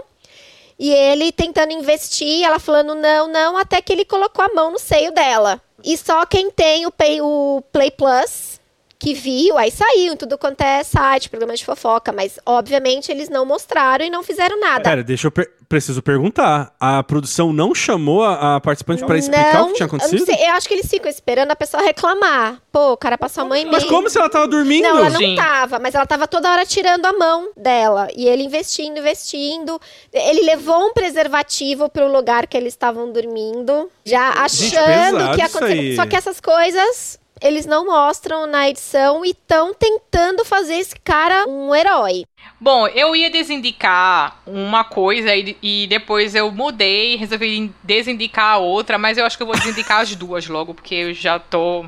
[0.78, 4.78] E ele tentando investir, ela falando não, não, até que ele colocou a mão no
[4.78, 5.60] seio dela.
[5.82, 8.55] E só quem tem o Play, o Play Plus
[8.98, 13.28] que viu, aí saiu em tudo quanto é site, programa de fofoca, mas obviamente eles
[13.28, 14.82] não mostraram e não fizeram nada.
[14.82, 15.30] Pera, deixa eu.
[15.30, 16.72] Per preciso perguntar.
[16.78, 20.24] A produção não chamou a, a participante pra explicar o que tinha eu não acontecido?
[20.24, 22.62] sei, eu acho que eles ficam esperando a pessoa reclamar.
[22.70, 24.84] Pô, o cara passou a mão em Mas como se ela tava dormindo?
[24.84, 25.34] Não, ela não Sim.
[25.34, 28.06] tava, mas ela tava toda hora tirando a mão dela.
[28.16, 29.80] E ele investindo, investindo.
[30.12, 35.38] Ele levou um preservativo pro lugar que eles estavam dormindo, já Gente, achando pesado que
[35.40, 35.96] ia acontecer.
[35.96, 41.46] Só que essas coisas eles não mostram na edição e estão tentando fazer esse cara
[41.46, 42.24] um herói.
[42.60, 48.58] Bom, eu ia desindicar uma coisa e, e depois eu mudei e resolvi desindicar a
[48.58, 51.84] outra, mas eu acho que eu vou desindicar as duas logo, porque eu já tô.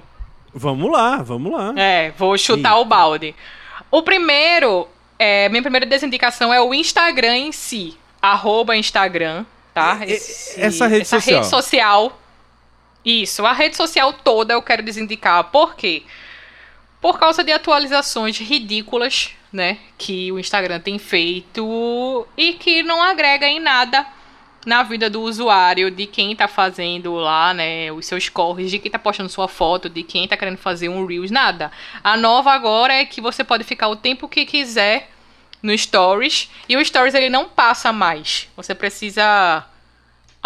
[0.52, 1.72] Vamos lá, vamos lá.
[1.76, 3.34] É, vou chutar o balde.
[3.90, 4.86] O primeiro,
[5.18, 7.96] é, minha primeira desindicação é o Instagram em si.
[8.20, 10.00] Arroba Instagram, tá?
[10.06, 11.36] E- e- essa rede essa social.
[11.36, 12.18] rede social.
[13.08, 15.44] Isso, a rede social toda eu quero desindicar.
[15.44, 16.02] Por quê?
[17.00, 19.78] Por causa de atualizações ridículas, né?
[19.96, 24.06] Que o Instagram tem feito e que não agrega em nada
[24.66, 28.90] na vida do usuário, de quem tá fazendo lá, né, os seus corres, de quem
[28.90, 31.72] tá postando sua foto, de quem tá querendo fazer um Reels, nada.
[32.04, 35.10] A nova agora é que você pode ficar o tempo que quiser
[35.62, 38.48] no Stories, e o Stories ele não passa mais.
[38.54, 39.64] Você precisa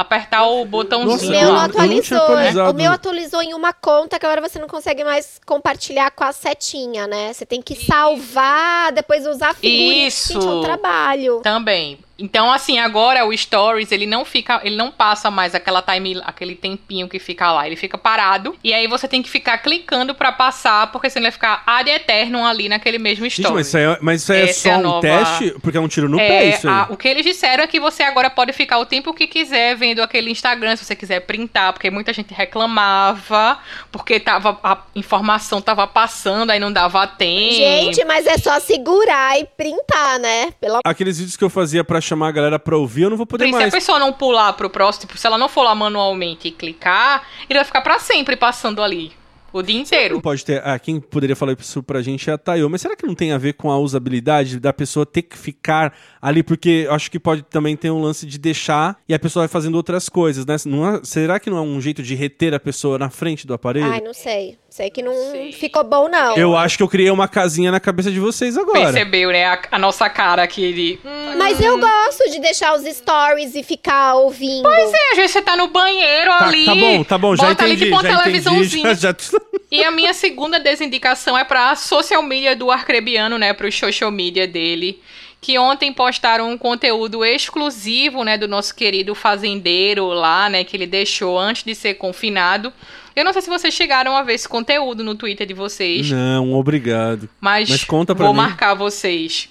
[0.03, 1.11] apertar o O botãozinho.
[1.12, 2.18] Nossa, meu eu- não eu não atualizou.
[2.18, 2.70] atualizado.
[2.70, 6.32] O meu atualizou em uma conta que agora você não consegue mais compartilhar com a
[6.32, 7.32] setinha, né?
[7.32, 10.07] Você tem que salvar, depois usar a figurinha.
[10.09, 10.32] Isso.
[10.34, 11.40] Gente, é um trabalho.
[11.42, 11.98] Também.
[12.18, 16.54] Então, assim, agora o Stories, ele não fica, ele não passa mais aquela time, aquele
[16.54, 17.66] tempinho que fica lá.
[17.66, 18.54] Ele fica parado.
[18.62, 21.90] E aí você tem que ficar clicando pra passar, porque senão ele vai ficar ad
[21.90, 23.52] eterno ali naquele mesmo Gente, Stories.
[23.54, 25.50] mas isso aí, é- mas isso aí é Essa só é um nova- teste?
[25.60, 26.74] Porque é um tiro no É, pé isso aí.
[26.74, 29.74] a- o que eles disseram é que você agora pode ficar o tempo que quiser
[29.76, 33.58] vendo aquele Instagram, se você quiser printar, porque muita gente reclamava,
[33.90, 37.54] porque tava, a informação tava passando, aí não dava tempo.
[37.54, 40.52] Gente, mas é só segurar e printar, né?
[40.60, 43.26] Pela Aqueles vídeos que eu fazia pra chamar a galera pra ouvir, eu não vou
[43.26, 43.72] poder E se a mais.
[43.74, 47.58] pessoa não pular pro próximo, tipo, se ela não for lá manualmente e clicar, ele
[47.58, 49.12] vai ficar pra sempre passando ali.
[49.54, 50.18] O dia Não inteiro.
[50.22, 50.62] pode ter.
[50.66, 53.32] Ah, quem poderia falar isso pra gente é a Tayo, mas será que não tem
[53.32, 55.92] a ver com a usabilidade da pessoa ter que ficar
[56.22, 56.42] ali?
[56.42, 59.48] Porque eu acho que pode também ter um lance de deixar e a pessoa vai
[59.48, 60.56] fazendo outras coisas, né?
[60.64, 63.52] Não é- será que não é um jeito de reter a pessoa na frente do
[63.52, 63.92] aparelho?
[63.92, 64.56] Ai, não sei.
[64.70, 65.52] Sei que não Sei.
[65.52, 66.34] ficou bom, não.
[66.34, 68.84] Eu acho que eu criei uma casinha na cabeça de vocês agora.
[68.90, 69.44] Percebeu, né?
[69.44, 70.98] A, a nossa cara aqui de.
[71.06, 74.62] Hum, Mas eu gosto de deixar os stories e ficar ouvindo.
[74.62, 76.64] Pois é, às vezes você tá no banheiro Tá, ali.
[76.64, 77.72] tá bom, tá bom, já bota entendi.
[77.72, 78.95] ali tipo uma já entendi, televisãozinha.
[78.95, 79.38] já, já...
[79.70, 83.53] E a minha segunda desindicação é pra social media do Arcrebiano, né?
[83.53, 85.01] Pro social media dele.
[85.40, 88.38] Que ontem postaram um conteúdo exclusivo, né?
[88.38, 90.62] Do nosso querido fazendeiro lá, né?
[90.62, 92.72] Que ele deixou antes de ser confinado.
[93.16, 96.09] Eu não sei se vocês chegaram a ver esse conteúdo no Twitter de vocês.
[96.11, 97.28] Não, obrigado.
[97.40, 98.40] Mas, Mas conta pra vou mim.
[98.40, 99.49] marcar vocês.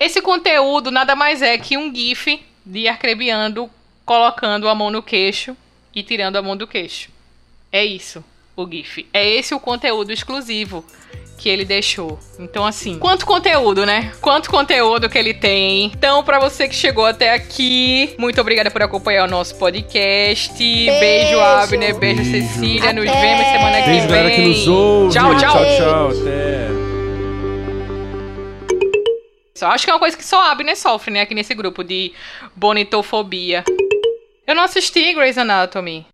[0.00, 3.68] Esse conteúdo nada mais é que um GIF de Arcrebiando
[4.04, 5.54] colocando a mão no queixo
[5.94, 7.10] e tirando a mão do queixo.
[7.70, 8.24] É isso,
[8.56, 9.06] o GIF.
[9.12, 10.82] É esse o conteúdo exclusivo
[11.36, 12.18] que ele deixou.
[12.38, 14.12] Então, assim, quanto conteúdo, né?
[14.20, 15.86] Quanto conteúdo que ele tem.
[15.86, 20.52] Então, pra você que chegou até aqui, muito obrigada por acompanhar o nosso podcast.
[20.58, 21.40] Beijo, Beijo.
[21.40, 21.94] Abner.
[21.98, 22.48] Beijo, Beijo.
[22.48, 22.92] Cecília.
[22.92, 23.20] Nos Até.
[23.20, 24.08] vemos semana que Beijo, vem.
[24.08, 25.14] galera que nos ouve.
[25.14, 25.52] Tchau, tchau.
[25.52, 26.20] Tchau, tchau.
[26.20, 26.79] Até.
[29.60, 31.20] Só acho que é uma coisa que só a Abner sofre, né?
[31.20, 32.14] Aqui nesse grupo de
[32.56, 33.62] bonitofobia.
[34.46, 36.06] Eu não assisti Grey's Anatomy.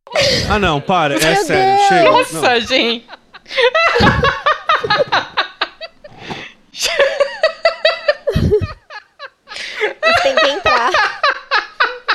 [0.50, 1.14] Ah, não, para.
[1.14, 1.76] É Meu sério.
[1.76, 1.88] Deus.
[1.88, 2.02] Chega.
[2.02, 2.12] Não.
[2.42, 3.06] Nossa, gente.
[10.02, 10.90] Vocês têm que entrar.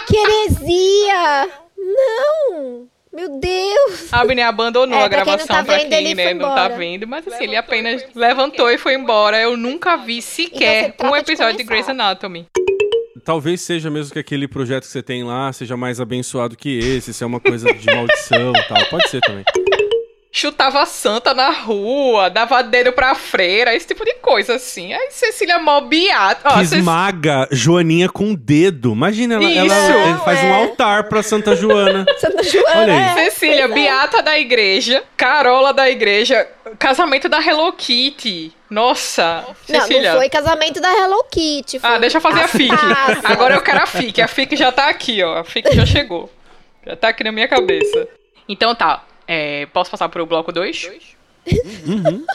[0.08, 1.50] que heresia!
[1.78, 2.91] Não!
[3.14, 4.14] Meu Deus!
[4.14, 6.56] A Abner abandonou É, a pra quem não gravação tá pra quem ele né, não
[6.56, 7.06] tá vendo.
[7.06, 9.38] Mas assim, ele apenas levantou e foi embora.
[9.38, 11.66] Eu nunca vi Então sequer um de episódio de começar.
[11.66, 12.48] Grey's Anatomy.
[13.26, 17.14] Talvez seja mesmo que aquele projeto que você tem lá seja mais abençoado que esse,
[17.14, 18.86] se é uma coisa de maldição e tal.
[18.90, 19.44] Pode ser também.
[20.34, 24.94] Chutava a santa na rua, dava dedo pra freira, esse tipo de coisa, assim.
[24.94, 26.48] Aí Cecília mó beata.
[26.54, 28.94] Ó, que Cec- esmaga Joaninha com o dedo.
[28.94, 29.92] Imagina, ela, ela- Isso.
[29.92, 30.54] ela faz um É.
[30.62, 32.06] altar pra Santa Joana.
[32.18, 32.80] Santa Joana.
[32.82, 33.02] Olha aí.
[33.28, 33.68] é, Cecília, é.
[33.68, 36.48] Beata da igreja, Carola da igreja,
[36.80, 38.54] casamento da Hello Kitty.
[38.70, 40.12] Nossa, Não, Cecília.
[40.14, 41.78] não foi casamento da Hello Kitty.
[41.78, 42.70] Foi Ah, deixa eu fazer a FIC.
[42.78, 43.26] taças.
[43.26, 44.22] Agora eu quero a FIC.
[44.22, 45.40] A FIC já tá aqui, ó.
[45.40, 46.32] A FIC já chegou.
[46.88, 48.08] Já tá aqui na minha cabeça.
[48.48, 49.04] Então tá.
[49.34, 50.92] É, posso passar pro bloco 2?
[51.88, 52.26] Uhum.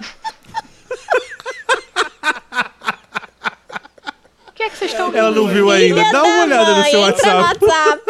[4.48, 6.00] O que é que vocês estão Ela não viu ainda.
[6.00, 7.64] Filha Dá uma da olhada no seu entra no WhatsApp.
[7.66, 8.02] WhatsApp.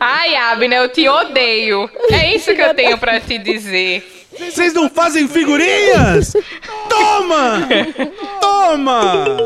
[0.00, 1.90] Ai, Abner, eu te odeio.
[2.10, 4.26] É isso que eu tenho pra te dizer.
[4.38, 6.32] Vocês não fazem figurinhas?
[6.88, 7.68] Toma!
[8.40, 9.36] Toma!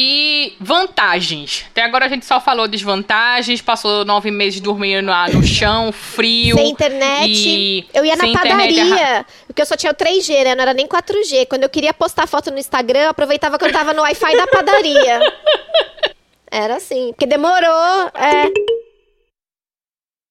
[0.00, 1.64] E vantagens.
[1.72, 6.56] Até agora a gente só falou desvantagens, passou nove meses dormindo lá no chão, frio.
[6.56, 7.28] Sem internet.
[7.28, 9.26] e Eu ia na internet, padaria.
[9.48, 10.54] Porque eu só tinha o 3G, né?
[10.54, 11.48] Não era nem 4G.
[11.48, 14.46] Quando eu queria postar foto no Instagram, eu aproveitava que eu tava no Wi-Fi da
[14.46, 15.18] padaria.
[16.48, 17.08] Era assim.
[17.08, 18.10] Porque demorou.
[18.14, 18.48] É.